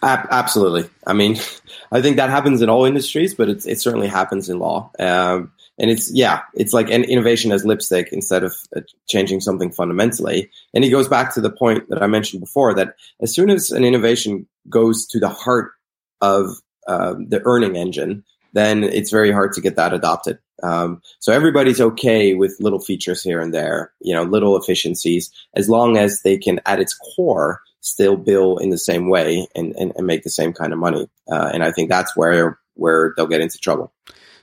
absolutely. 0.03 0.89
I 1.07 1.13
mean, 1.13 1.37
I 1.93 2.01
think 2.01 2.17
that 2.17 2.31
happens 2.31 2.63
in 2.63 2.71
all 2.71 2.85
industries, 2.85 3.35
but 3.35 3.49
it 3.49 3.81
certainly 3.81 4.07
happens 4.07 4.49
in 4.49 4.59
law. 4.59 4.91
Um, 4.99 5.53
and 5.79 5.91
it's 5.91 6.13
yeah, 6.13 6.43
it's 6.55 6.73
like 6.73 6.91
an 6.91 7.05
innovation 7.05 7.53
as 7.53 7.65
lipstick 7.65 8.13
instead 8.13 8.45
of 8.45 8.55
uh, 8.77 8.81
changing 9.09 9.41
something 9.41 9.71
fundamentally. 9.73 10.51
And 10.73 10.85
it 10.85 10.91
goes 10.91 11.09
back 11.09 11.35
to 11.35 11.41
the 11.41 11.51
point 11.51 11.89
that 11.89 12.03
I 12.03 12.07
mentioned 12.07 12.41
before 12.41 12.75
that 12.75 12.95
as 13.21 13.35
soon 13.35 13.51
as 13.51 13.71
an 13.71 13.85
innovation 13.85 14.47
goes 14.69 15.07
to 15.09 15.19
the 15.19 15.29
heart 15.29 15.73
of 16.21 16.51
uh, 16.87 17.15
the 17.29 17.43
earning 17.45 17.77
engine, 17.77 18.25
then 18.53 18.85
it's 18.85 19.11
very 19.11 19.33
hard 19.33 19.53
to 19.55 19.61
get 19.61 19.77
that 19.77 19.93
adopted. 19.93 20.39
Um, 20.63 21.03
so 21.19 21.33
everybody's 21.33 21.81
okay 21.81 22.35
with 22.35 22.57
little 22.61 22.79
features 22.79 23.23
here 23.23 23.41
and 23.41 23.53
there, 23.53 23.93
you 24.01 24.15
know, 24.15 24.23
little 24.23 24.57
efficiencies, 24.57 25.31
as 25.55 25.69
long 25.69 25.99
as 25.99 26.23
they 26.23 26.39
can, 26.39 26.61
at 26.65 26.81
its 26.81 26.95
core, 26.95 27.61
still 27.81 28.17
bill 28.17 28.57
in 28.59 28.71
the 28.71 28.79
same 28.79 29.09
way 29.11 29.47
and, 29.55 29.75
and, 29.77 29.93
and 29.97 30.07
make 30.07 30.23
the 30.23 30.31
same 30.31 30.53
kind 30.53 30.73
of 30.73 30.79
money. 30.79 31.09
Uh, 31.31 31.51
and 31.53 31.65
I 31.65 31.73
think 31.73 31.91
that's 31.91 32.17
where 32.17 32.59
where 32.75 33.13
they'll 33.17 33.27
get 33.27 33.41
into 33.41 33.59
trouble. 33.59 33.93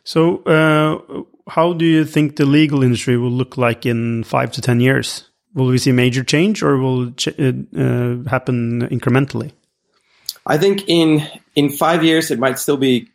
So, 0.04 0.44
uh, 0.44 1.24
how 1.50 1.74
do 1.74 1.86
you 1.86 2.06
think 2.06 2.36
the 2.36 2.46
legal 2.46 2.84
industry 2.84 3.18
will 3.18 3.32
look 3.32 3.58
like 3.58 3.86
in 3.86 4.24
five 4.24 4.52
to 4.54 4.62
ten 4.62 4.80
years? 4.80 5.30
Will 5.54 5.68
we 5.68 5.78
see 5.78 5.92
major 5.92 6.24
change, 6.24 6.64
or 6.64 6.78
will 6.78 7.08
it 7.08 7.56
uh, 7.78 8.30
happen 8.30 8.88
incrementally? 8.90 9.52
I 10.46 10.58
think 10.58 10.86
in 10.88 11.28
in 11.56 11.70
five 11.70 12.04
years 12.04 12.32
it 12.32 12.40
might 12.40 12.58
still 12.58 12.78
be 12.78 13.10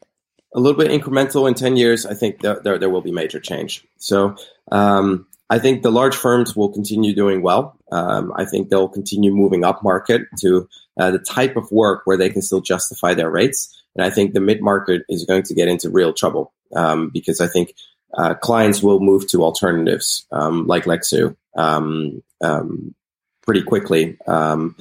a 0.55 0.61
little 0.61 0.79
bit 0.79 0.91
incremental. 0.91 1.49
In 1.49 1.55
ten 1.55 1.77
years, 1.77 2.07
I 2.07 2.15
think 2.15 2.43
there 2.43 2.61
there, 2.63 2.79
there 2.79 2.91
will 2.91 3.01
be 3.01 3.13
major 3.13 3.41
change. 3.41 3.85
So 3.99 4.37
um, 4.71 5.27
I 5.51 5.59
think 5.59 5.83
the 5.83 5.91
large 5.91 6.15
firms 6.15 6.55
will 6.55 6.69
continue 6.69 7.15
doing 7.15 7.43
well. 7.43 7.77
Um, 7.91 8.33
I 8.37 8.45
think 8.45 8.69
they'll 8.69 8.89
continue 8.89 9.33
moving 9.33 9.65
up 9.65 9.83
market 9.83 10.23
to 10.41 10.69
uh, 10.99 11.11
the 11.11 11.19
type 11.19 11.57
of 11.57 11.71
work 11.71 12.03
where 12.05 12.17
they 12.17 12.31
can 12.31 12.43
still 12.43 12.61
justify 12.61 13.15
their 13.15 13.31
rates. 13.31 13.73
And 13.95 14.05
I 14.05 14.11
think 14.11 14.35
the 14.35 14.41
mid 14.41 14.61
market 14.61 15.03
is 15.09 15.25
going 15.25 15.45
to 15.45 15.55
get 15.55 15.69
into 15.69 15.89
real 15.89 16.13
trouble 16.13 16.53
um, 16.75 17.11
because 17.11 17.41
I 17.41 17.47
think 17.47 17.75
uh, 18.17 18.35
clients 18.35 18.83
will 18.83 19.01
move 19.01 19.29
to 19.29 19.43
alternatives 19.43 20.27
um, 20.33 20.67
like 20.67 20.85
Lexoo 20.85 21.37
um, 21.57 22.23
um 22.43 22.95
pretty 23.43 23.63
quickly 23.63 24.19
um, 24.27 24.77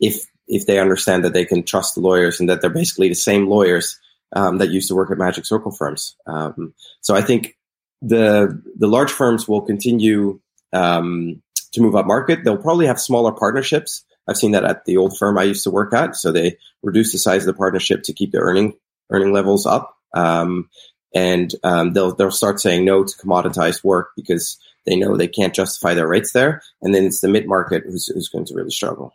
if 0.00 0.26
if 0.48 0.66
they 0.66 0.78
understand 0.78 1.24
that 1.24 1.32
they 1.32 1.44
can 1.44 1.62
trust 1.62 1.94
the 1.94 2.00
lawyers 2.00 2.40
and 2.40 2.48
that 2.48 2.60
they're 2.60 2.70
basically 2.70 3.08
the 3.08 3.14
same 3.14 3.48
lawyers 3.48 3.98
that 4.32 4.70
used 4.70 4.88
to 4.88 4.94
work 4.94 5.10
at 5.10 5.18
Magic 5.18 5.44
Circle 5.46 5.72
firms. 5.72 6.14
so 7.00 7.14
I 7.16 7.22
think 7.22 7.56
the 8.02 8.62
the 8.78 8.86
large 8.86 9.10
firms 9.10 9.48
will 9.48 9.62
continue 9.62 10.40
to 11.76 11.82
move 11.82 11.94
up 11.94 12.06
market. 12.06 12.44
They'll 12.44 12.56
probably 12.56 12.86
have 12.86 13.00
smaller 13.00 13.32
partnerships. 13.32 14.04
I've 14.28 14.36
seen 14.36 14.52
that 14.52 14.64
at 14.64 14.84
the 14.84 14.96
old 14.96 15.16
firm 15.16 15.38
I 15.38 15.44
used 15.44 15.64
to 15.64 15.70
work 15.70 15.92
at. 15.92 16.16
So 16.16 16.32
they 16.32 16.56
reduce 16.82 17.12
the 17.12 17.18
size 17.18 17.42
of 17.42 17.46
the 17.46 17.58
partnership 17.58 18.02
to 18.04 18.12
keep 18.12 18.32
the 18.32 18.38
earning 18.38 18.74
earning 19.10 19.32
levels 19.32 19.66
up. 19.66 19.96
Um, 20.14 20.68
and 21.16 21.54
um, 21.64 21.94
they'll 21.94 22.14
they'll 22.14 22.30
start 22.30 22.60
saying 22.60 22.84
no 22.84 23.02
to 23.02 23.16
commoditized 23.16 23.82
work 23.82 24.10
because 24.16 24.58
they 24.84 24.96
know 24.96 25.16
they 25.16 25.26
can't 25.26 25.54
justify 25.54 25.94
their 25.94 26.06
rates 26.06 26.32
there. 26.32 26.62
And 26.82 26.94
then 26.94 27.04
it's 27.04 27.20
the 27.20 27.28
mid 27.28 27.48
market 27.48 27.84
who's, 27.86 28.06
who's 28.06 28.28
going 28.28 28.44
to 28.44 28.54
really 28.54 28.70
struggle. 28.70 29.12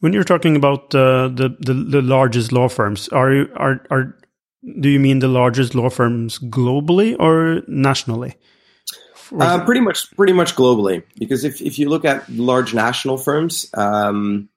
When 0.00 0.12
you're 0.12 0.24
talking 0.24 0.56
about 0.56 0.94
uh, 0.94 1.28
the, 1.28 1.56
the, 1.60 1.74
the 1.74 2.02
largest 2.02 2.52
law 2.52 2.68
firms, 2.68 3.08
are 3.10 3.32
you 3.32 3.48
are 3.56 3.80
are 3.90 4.16
do 4.80 4.88
you 4.88 4.98
mean 4.98 5.20
the 5.20 5.28
largest 5.28 5.76
law 5.76 5.88
firms 5.88 6.40
globally 6.40 7.16
or 7.20 7.62
nationally? 7.68 8.34
Uh, 9.38 9.64
pretty 9.64 9.80
much, 9.80 10.10
pretty 10.16 10.32
much 10.32 10.56
globally. 10.56 11.04
Because 11.18 11.44
if, 11.44 11.60
if 11.60 11.78
you 11.78 11.88
look 11.88 12.04
at 12.04 12.28
large 12.30 12.74
national 12.74 13.18
firms, 13.18 13.70
um, 13.74 14.48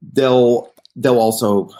they'll 0.00 0.72
they'll 0.96 1.18
also 1.18 1.70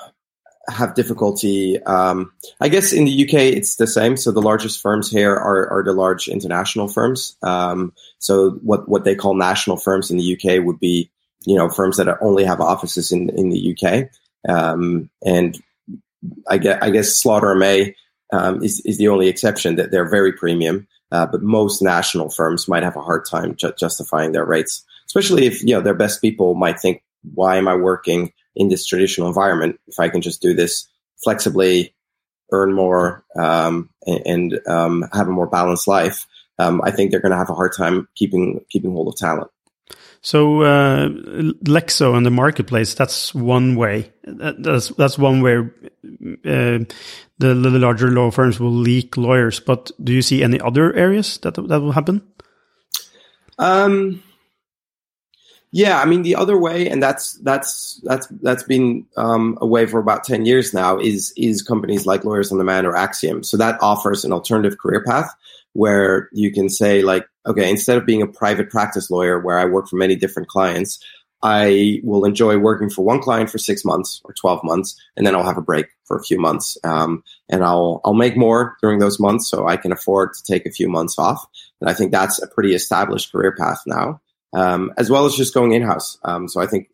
have 0.68 0.94
difficulty. 0.94 1.82
Um, 1.82 2.32
I 2.60 2.68
guess 2.68 2.92
in 2.92 3.04
the 3.04 3.24
UK 3.24 3.34
it's 3.34 3.76
the 3.76 3.86
same. 3.86 4.16
So 4.16 4.30
the 4.30 4.42
largest 4.42 4.80
firms 4.80 5.10
here 5.10 5.34
are, 5.34 5.68
are 5.70 5.82
the 5.82 5.92
large 5.92 6.28
international 6.28 6.88
firms. 6.88 7.36
Um, 7.42 7.92
so 8.18 8.52
what 8.62 8.88
what 8.88 9.04
they 9.04 9.14
call 9.14 9.34
national 9.34 9.76
firms 9.76 10.10
in 10.10 10.18
the 10.18 10.34
UK 10.36 10.64
would 10.64 10.78
be 10.78 11.10
you 11.44 11.56
know 11.56 11.68
firms 11.68 11.96
that 11.96 12.08
only 12.20 12.44
have 12.44 12.60
offices 12.60 13.12
in 13.12 13.30
in 13.30 13.50
the 13.50 13.76
UK. 13.76 14.08
Um, 14.48 15.10
and 15.24 15.60
I 16.48 16.58
guess, 16.58 16.78
I 16.80 16.90
guess 16.90 17.16
Slaughter 17.16 17.54
May 17.54 17.94
um, 18.32 18.62
is 18.62 18.80
is 18.84 18.98
the 18.98 19.08
only 19.08 19.28
exception 19.28 19.76
that 19.76 19.90
they're 19.90 20.08
very 20.08 20.32
premium. 20.32 20.86
Uh, 21.10 21.26
but 21.26 21.42
most 21.42 21.82
national 21.82 22.30
firms 22.30 22.68
might 22.68 22.82
have 22.82 22.96
a 22.96 23.02
hard 23.02 23.26
time 23.26 23.54
ju- 23.54 23.74
justifying 23.78 24.32
their 24.32 24.46
rates, 24.46 24.82
especially 25.06 25.44
if 25.44 25.62
you 25.62 25.74
know 25.74 25.82
their 25.82 25.94
best 25.94 26.22
people 26.22 26.54
might 26.54 26.80
think, 26.80 27.02
"Why 27.34 27.56
am 27.56 27.68
I 27.68 27.74
working 27.74 28.32
in 28.54 28.68
this 28.68 28.86
traditional 28.86 29.28
environment 29.28 29.80
if 29.86 29.98
I 29.98 30.08
can 30.08 30.20
just 30.20 30.42
do 30.42 30.54
this 30.54 30.88
flexibly, 31.22 31.94
earn 32.50 32.72
more, 32.72 33.24
um, 33.38 33.90
and, 34.06 34.22
and 34.26 34.68
um, 34.68 35.04
have 35.12 35.28
a 35.28 35.32
more 35.32 35.46
balanced 35.46 35.88
life?" 35.88 36.26
Um, 36.58 36.82
I 36.84 36.90
think 36.90 37.10
they're 37.10 37.20
going 37.20 37.32
to 37.32 37.38
have 37.38 37.50
a 37.50 37.54
hard 37.54 37.72
time 37.76 38.08
keeping 38.14 38.64
keeping 38.70 38.92
hold 38.92 39.08
of 39.08 39.16
talent. 39.16 39.50
So 40.24 40.62
uh, 40.62 41.08
Lexoo 41.08 42.16
and 42.16 42.24
the 42.24 42.30
marketplace, 42.30 42.94
that's 42.94 43.34
one 43.34 43.74
way. 43.74 44.12
That's 44.22 44.90
that's 44.90 45.18
one 45.18 45.42
way 45.42 45.56
uh, 45.58 46.86
the, 47.38 47.54
the 47.54 47.78
larger 47.78 48.08
law 48.08 48.30
firms 48.30 48.60
will 48.60 48.70
leak 48.70 49.16
lawyers. 49.16 49.58
But 49.58 49.90
do 50.02 50.12
you 50.12 50.22
see 50.22 50.44
any 50.44 50.60
other 50.60 50.94
areas 50.94 51.38
that 51.38 51.54
that 51.54 51.80
will 51.80 51.92
happen? 51.92 52.22
Um, 53.58 54.22
yeah, 55.72 56.00
I 56.00 56.04
mean 56.04 56.22
the 56.22 56.36
other 56.36 56.58
way, 56.58 56.88
and 56.88 57.02
that's 57.02 57.32
that's 57.38 57.98
that's 58.04 58.26
that's 58.42 58.62
been 58.62 59.06
um, 59.16 59.56
a 59.60 59.66
way 59.66 59.86
for 59.86 59.98
about 59.98 60.22
ten 60.22 60.44
years 60.44 60.74
now. 60.74 60.98
Is 60.98 61.32
is 61.36 61.62
companies 61.62 62.04
like 62.06 62.24
Lawyers 62.24 62.52
on 62.52 62.58
Demand 62.58 62.86
or 62.86 62.94
Axiom. 62.94 63.42
So 63.42 63.56
that 63.56 63.82
offers 63.82 64.24
an 64.24 64.32
alternative 64.32 64.78
career 64.78 65.02
path 65.02 65.34
where 65.72 66.28
you 66.32 66.52
can 66.52 66.68
say 66.68 67.00
like, 67.02 67.26
okay, 67.46 67.70
instead 67.70 67.96
of 67.96 68.04
being 68.04 68.20
a 68.20 68.26
private 68.26 68.68
practice 68.68 69.10
lawyer 69.10 69.40
where 69.40 69.58
I 69.58 69.64
work 69.64 69.88
for 69.88 69.96
many 69.96 70.14
different 70.14 70.48
clients, 70.48 71.02
I 71.42 72.00
will 72.04 72.24
enjoy 72.24 72.58
working 72.58 72.88
for 72.88 73.04
one 73.04 73.20
client 73.20 73.50
for 73.50 73.58
six 73.58 73.84
months 73.84 74.20
or 74.24 74.32
12 74.34 74.62
months, 74.62 75.00
and 75.16 75.26
then 75.26 75.34
I'll 75.34 75.42
have 75.42 75.58
a 75.58 75.62
break 75.62 75.86
for 76.04 76.16
a 76.16 76.22
few 76.22 76.38
months. 76.38 76.78
Um, 76.84 77.24
and 77.48 77.64
I'll, 77.64 78.00
I'll 78.04 78.14
make 78.14 78.36
more 78.36 78.76
during 78.80 79.00
those 79.00 79.18
months 79.18 79.48
so 79.48 79.66
I 79.66 79.76
can 79.76 79.90
afford 79.90 80.34
to 80.34 80.44
take 80.44 80.66
a 80.66 80.70
few 80.70 80.88
months 80.88 81.18
off. 81.18 81.44
And 81.80 81.90
I 81.90 81.94
think 81.94 82.12
that's 82.12 82.40
a 82.40 82.46
pretty 82.46 82.74
established 82.74 83.32
career 83.32 83.56
path 83.58 83.80
now, 83.86 84.20
um, 84.52 84.92
as 84.96 85.10
well 85.10 85.26
as 85.26 85.34
just 85.34 85.54
going 85.54 85.72
in-house. 85.72 86.18
Um, 86.24 86.48
so 86.48 86.60
I 86.60 86.66
think 86.66 86.88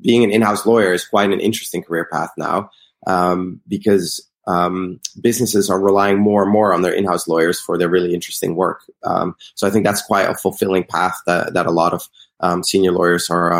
being 0.00 0.24
an 0.24 0.30
in-house 0.30 0.66
lawyer 0.66 0.92
is 0.92 1.06
quite 1.06 1.30
an 1.30 1.40
interesting 1.40 1.82
career 1.82 2.08
path 2.10 2.30
now, 2.36 2.70
um, 3.06 3.60
because 3.66 4.26
um, 4.46 5.00
businesses 5.20 5.70
are 5.70 5.80
relying 5.80 6.18
more 6.18 6.42
and 6.42 6.52
more 6.52 6.72
on 6.72 6.82
their 6.82 6.92
in-house 6.92 7.28
lawyers 7.28 7.60
for 7.60 7.78
their 7.78 7.88
really 7.88 8.14
interesting 8.14 8.56
work. 8.56 8.82
Um, 9.04 9.36
so 9.54 9.66
I 9.66 9.70
think 9.70 9.84
that's 9.84 10.02
quite 10.02 10.28
a 10.28 10.34
fulfilling 10.34 10.84
path 10.84 11.16
that, 11.26 11.54
that 11.54 11.66
a 11.66 11.70
lot 11.70 11.92
of 11.92 12.08
um, 12.40 12.62
senior 12.64 12.92
lawyers 12.92 13.30
are, 13.30 13.52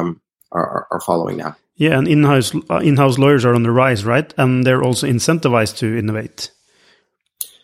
are, 0.52 0.86
are 0.90 1.00
following 1.00 1.36
now. 1.36 1.56
Yeah, 1.76 1.96
and 1.96 2.06
in-house 2.06 2.54
uh, 2.68 2.80
in-house 2.82 3.18
lawyers 3.18 3.44
are 3.46 3.54
on 3.54 3.62
the 3.62 3.70
rise, 3.70 4.04
right? 4.04 4.34
And 4.36 4.64
they're 4.64 4.82
also 4.82 5.06
incentivized 5.06 5.78
to 5.78 5.98
innovate. 5.98 6.50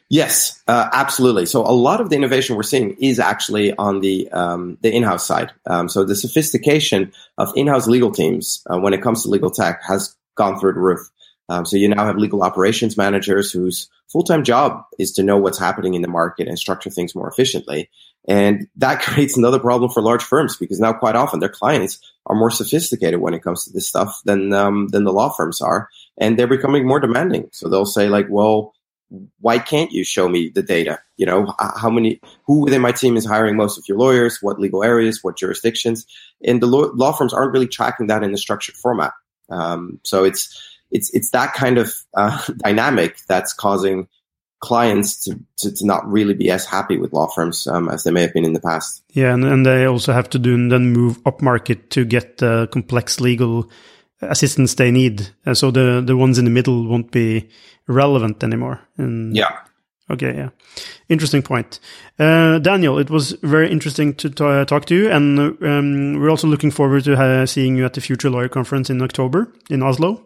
Yes, 0.09 0.63
uh, 0.69 0.89
absolutely. 0.93 1.47
So 1.47 1.63
a 1.63 1.73
lot 1.73 2.01
of 2.01 2.11
the 2.11 2.17
innovation 2.17 2.55
we're 2.55 2.63
seeing 2.63 2.97
is 3.01 3.19
actually 3.19 3.75
on 3.77 4.01
the 4.01 4.31
um, 4.31 4.79
the 4.81 4.95
in-house 4.95 5.27
side. 5.27 5.53
Um, 5.67 5.89
so 5.89 6.05
the 6.05 6.15
sophistication 6.15 7.13
of 7.39 7.53
in-house 7.57 7.89
legal 7.89 8.13
teams 8.13 8.63
uh, 8.71 8.79
when 8.79 8.95
it 8.95 9.03
comes 9.03 9.23
to 9.23 9.29
legal 9.29 9.51
tech 9.51 9.83
has 9.83 10.15
gone 10.37 10.61
through 10.61 10.75
the 10.75 10.81
roof. 10.81 11.01
Um, 11.49 11.67
so 11.67 11.77
you 11.77 11.89
now 11.89 12.05
have 12.05 12.19
legal 12.19 12.43
operations 12.43 12.97
managers 12.97 13.51
whose 13.51 13.89
full-time 14.09 14.45
job 14.45 14.85
is 14.99 15.13
to 15.13 15.23
know 15.23 15.37
what's 15.39 15.59
happening 15.59 15.95
in 15.95 16.03
the 16.03 16.09
market 16.09 16.49
and 16.49 16.59
structure 16.59 16.91
things 16.91 17.15
more 17.15 17.29
efficiently. 17.29 17.89
And 18.29 18.69
that 18.77 19.03
creates 19.03 19.37
another 19.37 19.59
problem 19.59 19.91
for 19.91 20.03
large 20.03 20.23
firms 20.23 20.57
because 20.57 20.79
now 20.79 20.93
quite 20.93 21.17
often 21.17 21.41
their 21.41 21.49
clients 21.49 21.99
are 22.27 22.37
more 22.37 22.51
sophisticated 22.51 23.21
when 23.21 23.35
it 23.35 23.43
comes 23.43 23.65
to 23.65 23.73
this 23.73 23.89
stuff 23.89 24.21
than 24.25 24.53
um, 24.53 24.89
than 24.89 25.03
the 25.03 25.13
law 25.13 25.31
firms 25.31 25.61
are, 25.61 25.89
and 26.19 26.39
they're 26.39 26.47
becoming 26.47 26.87
more 26.87 27.01
demanding. 27.01 27.49
So 27.53 27.69
they'll 27.69 27.87
say 27.87 28.09
like, 28.09 28.27
"Well, 28.29 28.75
why 29.41 29.59
can't 29.59 29.93
you 29.93 30.05
show 30.05 30.29
me 30.29 30.51
the 30.55 30.63
data? 30.63 30.99
You 31.17 31.27
know, 31.27 31.55
how 31.59 31.91
many, 31.91 32.21
who 32.47 32.63
within 32.63 32.83
my 32.83 32.93
team 32.93 33.17
is 33.17 33.25
hiring 33.25 33.57
most 33.57 33.79
of 33.79 33.85
your 33.89 33.99
lawyers? 33.99 34.39
What 34.43 34.61
legal 34.61 34.83
areas? 34.83 35.23
What 35.23 35.37
jurisdictions? 35.37 36.07
And 36.45 36.61
the 36.61 36.67
law, 36.67 36.91
law 36.95 37.13
firms 37.13 37.33
aren't 37.33 37.53
really 37.53 37.69
tracking 37.69 38.09
that 38.09 38.23
in 38.23 38.35
a 38.35 38.39
structured 38.39 38.77
format. 38.77 39.13
Um, 39.49 40.01
so 40.05 40.25
it's 40.25 40.61
it's 40.91 41.11
it's 41.15 41.31
that 41.31 41.55
kind 41.55 41.79
of 41.79 41.95
uh, 42.17 42.43
dynamic 42.65 43.19
that's 43.29 43.53
causing 43.53 44.09
clients 44.61 45.25
to, 45.25 45.39
to, 45.59 45.73
to, 45.73 45.87
not 45.87 46.07
really 46.11 46.33
be 46.33 46.51
as 46.51 46.65
happy 46.65 46.97
with 46.97 47.13
law 47.13 47.27
firms 47.29 47.67
um, 47.67 47.91
as 47.91 48.05
they 48.05 48.11
may 48.11 48.23
have 48.23 48.33
been 48.33 48.45
in 48.45 48.55
the 48.55 48.61
past. 48.61 49.05
Yeah, 49.13 49.35
and, 49.35 49.45
and 49.45 49.67
they 49.67 49.85
also 49.85 50.15
have 50.15 50.31
to 50.31 50.39
do 50.39 50.55
and 50.55 50.73
then 50.73 50.93
move 50.93 51.21
up 51.27 51.43
market 51.43 51.91
to 51.91 52.07
get 52.07 52.39
the 52.39 52.67
complex 52.73 53.21
legal 53.21 53.71
assistance 54.21 54.75
they 54.75 54.91
need. 54.91 55.29
Uh, 55.45 55.55
so 55.55 55.71
the 55.71 56.03
the 56.05 56.17
ones 56.17 56.39
in 56.39 56.45
the 56.45 56.51
middle 56.51 56.87
won't 56.87 57.11
be 57.11 57.49
relevant 57.87 58.43
anymore. 58.43 58.81
And 58.97 59.37
yeah. 59.37 59.59
Okay, 60.09 60.37
yeah. 60.37 60.51
Interesting 61.09 61.43
point. 61.43 61.81
Uh, 62.17 62.61
Daniel, 62.61 62.97
it 62.99 63.11
was 63.11 63.33
very 63.43 63.71
interesting 63.73 64.15
to 64.15 64.31
talk 64.31 64.85
to 64.85 64.95
you. 64.95 65.11
And 65.11 65.39
um, 65.63 66.21
we're 66.21 66.31
also 66.31 66.47
looking 66.47 66.71
forward 66.71 67.03
to 67.05 67.15
uh, 67.15 67.45
seeing 67.45 67.77
you 67.77 67.85
at 67.85 67.95
the 67.95 68.01
Future 68.01 68.31
Lawyer 68.31 68.49
Conference 68.49 68.89
in 68.89 69.03
October 69.03 69.53
in 69.69 69.83
Oslo. 69.83 70.23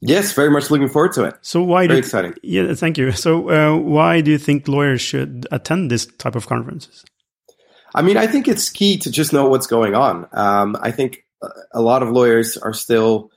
Yes, 0.00 0.32
very 0.32 0.50
much 0.50 0.70
looking 0.70 0.88
forward 0.88 1.12
to 1.12 1.24
it. 1.24 1.34
So 1.42 1.62
why? 1.62 1.86
Very 1.86 2.00
do, 2.00 2.06
exciting. 2.06 2.34
Yeah, 2.42 2.74
thank 2.74 2.96
you. 2.96 3.12
So 3.12 3.50
uh, 3.50 3.76
why 3.76 4.22
do 4.22 4.30
you 4.30 4.38
think 4.38 4.66
lawyers 4.66 5.02
should 5.02 5.46
attend 5.52 5.90
this 5.90 6.06
type 6.06 6.34
of 6.34 6.46
conferences? 6.46 7.04
I 7.94 8.00
mean, 8.00 8.16
I 8.16 8.26
think 8.26 8.48
it's 8.48 8.70
key 8.70 8.96
to 8.98 9.10
just 9.10 9.32
know 9.34 9.46
what's 9.46 9.66
going 9.66 9.94
on. 9.94 10.26
Um, 10.32 10.76
I 10.80 10.90
think 10.90 11.24
a 11.72 11.82
lot 11.82 12.02
of 12.02 12.10
lawyers 12.10 12.56
are 12.56 12.72
still 12.74 13.30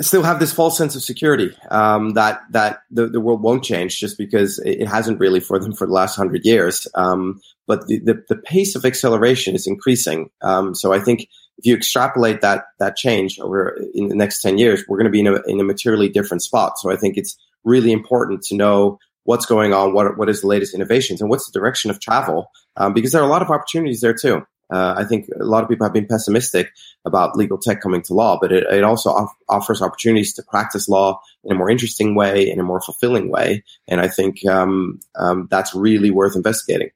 still 0.00 0.22
have 0.22 0.40
this 0.40 0.52
false 0.52 0.76
sense 0.76 0.94
of 0.94 1.02
security 1.02 1.56
um, 1.70 2.10
that 2.10 2.40
that 2.50 2.80
the, 2.90 3.06
the 3.06 3.20
world 3.20 3.42
won't 3.42 3.64
change 3.64 3.98
just 3.98 4.18
because 4.18 4.58
it 4.64 4.86
hasn't 4.86 5.18
really 5.18 5.40
for 5.40 5.58
them 5.58 5.72
for 5.72 5.86
the 5.86 5.92
last 5.92 6.16
hundred 6.16 6.44
years. 6.44 6.86
Um, 6.94 7.40
but 7.66 7.86
the, 7.86 7.98
the, 8.00 8.22
the, 8.28 8.36
pace 8.36 8.76
of 8.76 8.84
acceleration 8.84 9.54
is 9.56 9.66
increasing. 9.66 10.30
Um, 10.40 10.74
so 10.74 10.92
I 10.92 11.00
think 11.00 11.22
if 11.58 11.64
you 11.64 11.74
extrapolate 11.74 12.42
that 12.42 12.64
that 12.78 12.96
change 12.96 13.40
over 13.40 13.78
in 13.94 14.08
the 14.08 14.14
next 14.14 14.42
ten 14.42 14.58
years, 14.58 14.84
we're 14.86 14.98
going 14.98 15.06
to 15.06 15.10
be 15.10 15.20
in 15.20 15.26
a, 15.28 15.42
in 15.46 15.60
a 15.60 15.64
materially 15.64 16.08
different 16.08 16.42
spot. 16.42 16.78
So 16.78 16.92
I 16.92 16.96
think 16.96 17.16
it's 17.16 17.36
really 17.64 17.92
important 17.92 18.42
to 18.44 18.54
know 18.54 18.98
what's 19.24 19.46
going 19.46 19.72
on, 19.72 19.94
what 19.94 20.18
what 20.18 20.28
is 20.28 20.42
the 20.42 20.46
latest 20.46 20.74
innovations, 20.74 21.20
and 21.20 21.30
what's 21.30 21.50
the 21.50 21.58
direction 21.58 21.90
of 21.90 22.00
travel, 22.00 22.50
um, 22.76 22.92
because 22.92 23.12
there 23.12 23.22
are 23.22 23.26
a 23.26 23.30
lot 23.30 23.42
of 23.42 23.50
opportunities 23.50 24.00
there 24.00 24.14
too. 24.14 24.46
Uh, 24.70 24.94
I 24.96 25.04
think 25.04 25.28
a 25.40 25.44
lot 25.44 25.62
of 25.62 25.68
people 25.68 25.86
have 25.86 25.92
been 25.92 26.06
pessimistic 26.06 26.72
about 27.04 27.36
legal 27.36 27.58
tech 27.58 27.80
coming 27.80 28.02
to 28.02 28.14
law, 28.14 28.38
but 28.40 28.50
it, 28.50 28.64
it 28.64 28.82
also 28.82 29.10
off- 29.10 29.36
offers 29.48 29.80
opportunities 29.80 30.34
to 30.34 30.42
practice 30.42 30.88
law 30.88 31.20
in 31.44 31.52
a 31.52 31.54
more 31.54 31.70
interesting 31.70 32.14
way, 32.14 32.50
in 32.50 32.58
a 32.58 32.64
more 32.64 32.80
fulfilling 32.80 33.30
way, 33.30 33.62
and 33.86 34.00
I 34.00 34.08
think 34.08 34.44
um, 34.46 35.00
um, 35.14 35.46
that's 35.50 35.74
really 35.74 36.10
worth 36.10 36.34
investigating. 36.34 36.90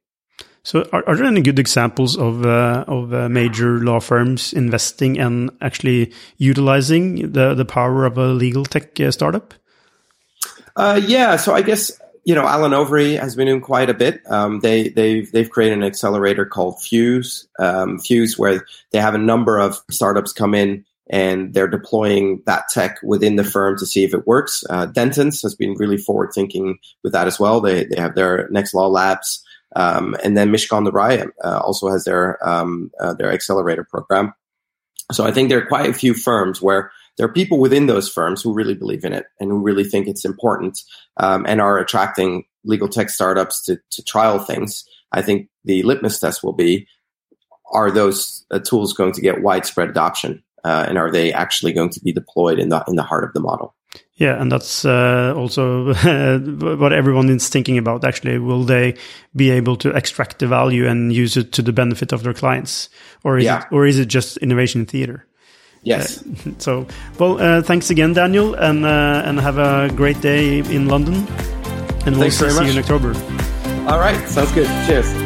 So, 0.63 0.87
are, 0.93 1.03
are, 1.07 1.17
there 1.17 1.25
any 1.25 1.41
good 1.41 1.59
examples 1.59 2.19
of 2.19 2.45
uh, 2.45 2.85
of 2.87 3.15
uh, 3.15 3.29
major 3.31 3.79
law 3.79 3.99
firms 3.99 4.53
investing 4.53 5.19
and 5.19 5.51
actually 5.63 6.13
utilizing 6.37 7.33
the 7.33 7.55
the 7.55 7.65
power 7.65 8.05
of 8.05 8.19
a 8.19 8.27
legal 8.27 8.65
tech 8.65 9.01
uh, 9.01 9.11
startup? 9.11 9.55
Uh, 10.77 11.01
yeah, 11.07 11.37
so 11.37 11.55
I 11.55 11.63
guess 11.63 12.00
you 12.25 12.35
know, 12.35 12.47
Allen 12.47 12.73
Overy 12.73 13.19
has 13.19 13.35
been 13.35 13.49
in 13.49 13.61
quite 13.61 13.91
a 13.91 13.95
bit. 13.95 14.21
Um, 14.31 14.61
they 14.61 14.89
they've 14.89 15.31
they've 15.33 15.51
created 15.51 15.79
an 15.79 15.85
accelerator 15.85 16.45
called 16.45 16.81
Fuse, 16.81 17.49
um, 17.59 17.99
Fuse, 17.99 18.39
where 18.39 18.65
they 18.93 18.99
have 18.99 19.15
a 19.15 19.19
number 19.19 19.59
of 19.59 19.79
startups 19.91 20.33
come 20.33 20.55
in 20.55 20.85
and 21.11 21.53
they're 21.53 21.69
deploying 21.69 22.41
that 22.47 22.69
tech 22.69 22.99
within 23.03 23.37
the 23.37 23.45
firm 23.45 23.77
to 23.79 23.85
see 23.85 24.05
if 24.05 24.15
it 24.15 24.27
works. 24.27 24.65
Uh, 24.71 24.87
Dentons 24.87 25.43
has 25.43 25.55
been 25.55 25.75
really 25.75 25.99
forward 25.99 26.31
thinking 26.33 26.79
with 27.03 27.13
that 27.13 27.27
as 27.27 27.39
well. 27.41 27.61
They 27.61 27.85
they 27.85 28.01
have 28.01 28.15
their 28.15 28.49
Next 28.51 28.75
Law 28.75 28.87
Labs, 28.87 29.45
um, 29.75 30.17
and 30.23 30.37
then 30.37 30.51
Mishcon 30.51 30.85
de 30.85 30.93
Reya 30.93 31.31
uh, 31.43 31.61
also 31.65 31.89
has 31.89 32.05
their 32.05 32.39
um, 32.49 32.91
uh, 33.01 33.15
their 33.15 33.33
accelerator 33.33 33.85
program. 33.85 34.33
So 35.13 35.25
I 35.25 35.33
think 35.33 35.49
there 35.49 35.59
are 35.59 35.67
quite 35.67 35.91
a 35.91 35.95
few 35.95 36.15
firms 36.15 36.63
where 36.63 36.93
there 37.21 37.29
are 37.29 37.33
people 37.35 37.59
within 37.59 37.85
those 37.85 38.09
firms 38.09 38.41
who 38.41 38.55
really 38.55 38.73
believe 38.73 39.05
in 39.05 39.13
it 39.13 39.27
and 39.39 39.51
who 39.51 39.59
really 39.59 39.85
think 39.85 40.09
it's 40.09 40.25
important 40.25 40.81
um, 41.19 41.45
and 41.47 41.61
are 41.61 41.77
attracting 41.77 42.45
legal 42.65 42.89
tech 42.89 43.11
startups 43.11 43.63
to, 43.65 43.79
to 43.91 44.03
trial 44.05 44.39
things. 44.39 44.87
I 45.13 45.21
think 45.21 45.51
the 45.67 45.83
litmus 45.83 46.19
test 46.19 46.43
will 46.43 46.55
be 46.55 46.89
are 47.73 47.91
those 47.91 48.47
uh, 48.51 48.59
tools 48.59 48.95
going 48.95 49.13
to 49.13 49.21
get 49.21 49.43
widespread 49.43 49.91
adoption 49.91 50.43
uh, 50.65 50.87
and 50.89 50.97
are 50.97 51.11
they 51.11 51.31
actually 51.31 51.75
going 51.75 51.91
to 51.91 52.01
be 52.01 52.11
deployed 52.11 52.59
in 52.59 52.71
the 52.71 52.83
in 52.89 52.97
the 52.97 53.03
heart 53.03 53.25
of 53.25 53.35
the 53.35 53.41
model? 53.41 53.75
Yeah, 54.15 54.41
and 54.41 54.51
that's 54.51 54.87
uh, 54.87 55.35
also 55.37 55.93
what 56.79 56.93
everyone 56.95 57.29
is 57.29 57.51
thinking 57.51 57.77
about. 57.77 58.03
Actually, 58.03 58.39
will 58.39 58.65
they 58.65 58.95
be 59.37 59.51
able 59.51 59.77
to 59.77 59.91
extract 59.91 60.39
the 60.39 60.47
value 60.47 60.87
and 60.87 61.13
use 61.13 61.37
it 61.37 61.53
to 61.53 61.61
the 61.61 61.73
benefit 61.73 62.13
of 62.13 62.23
their 62.23 62.33
clients, 62.33 62.89
or 63.25 63.37
is 63.37 63.45
yeah. 63.45 63.61
it 63.61 63.67
or 63.73 63.85
is 63.85 63.99
it 63.99 64.07
just 64.07 64.39
innovation 64.39 64.87
theater? 64.87 65.27
Yes. 65.83 66.23
Uh, 66.23 66.51
so, 66.59 66.87
well, 67.19 67.41
uh, 67.41 67.63
thanks 67.63 67.91
again, 67.91 68.13
Daniel, 68.13 68.55
and 68.55 68.85
uh, 68.85 69.23
and 69.25 69.41
have 69.41 69.59
a 69.59 69.91
great 69.95 70.21
day 70.21 70.59
in 70.59 70.89
London. 70.89 71.27
And 72.07 72.17
we'll 72.17 72.31
see 72.31 72.47
you 72.47 72.71
in 72.71 72.79
October. 72.79 73.15
All 73.89 73.99
right, 73.99 74.29
sounds 74.29 74.53
good. 74.53 74.67
Cheers. 74.87 75.20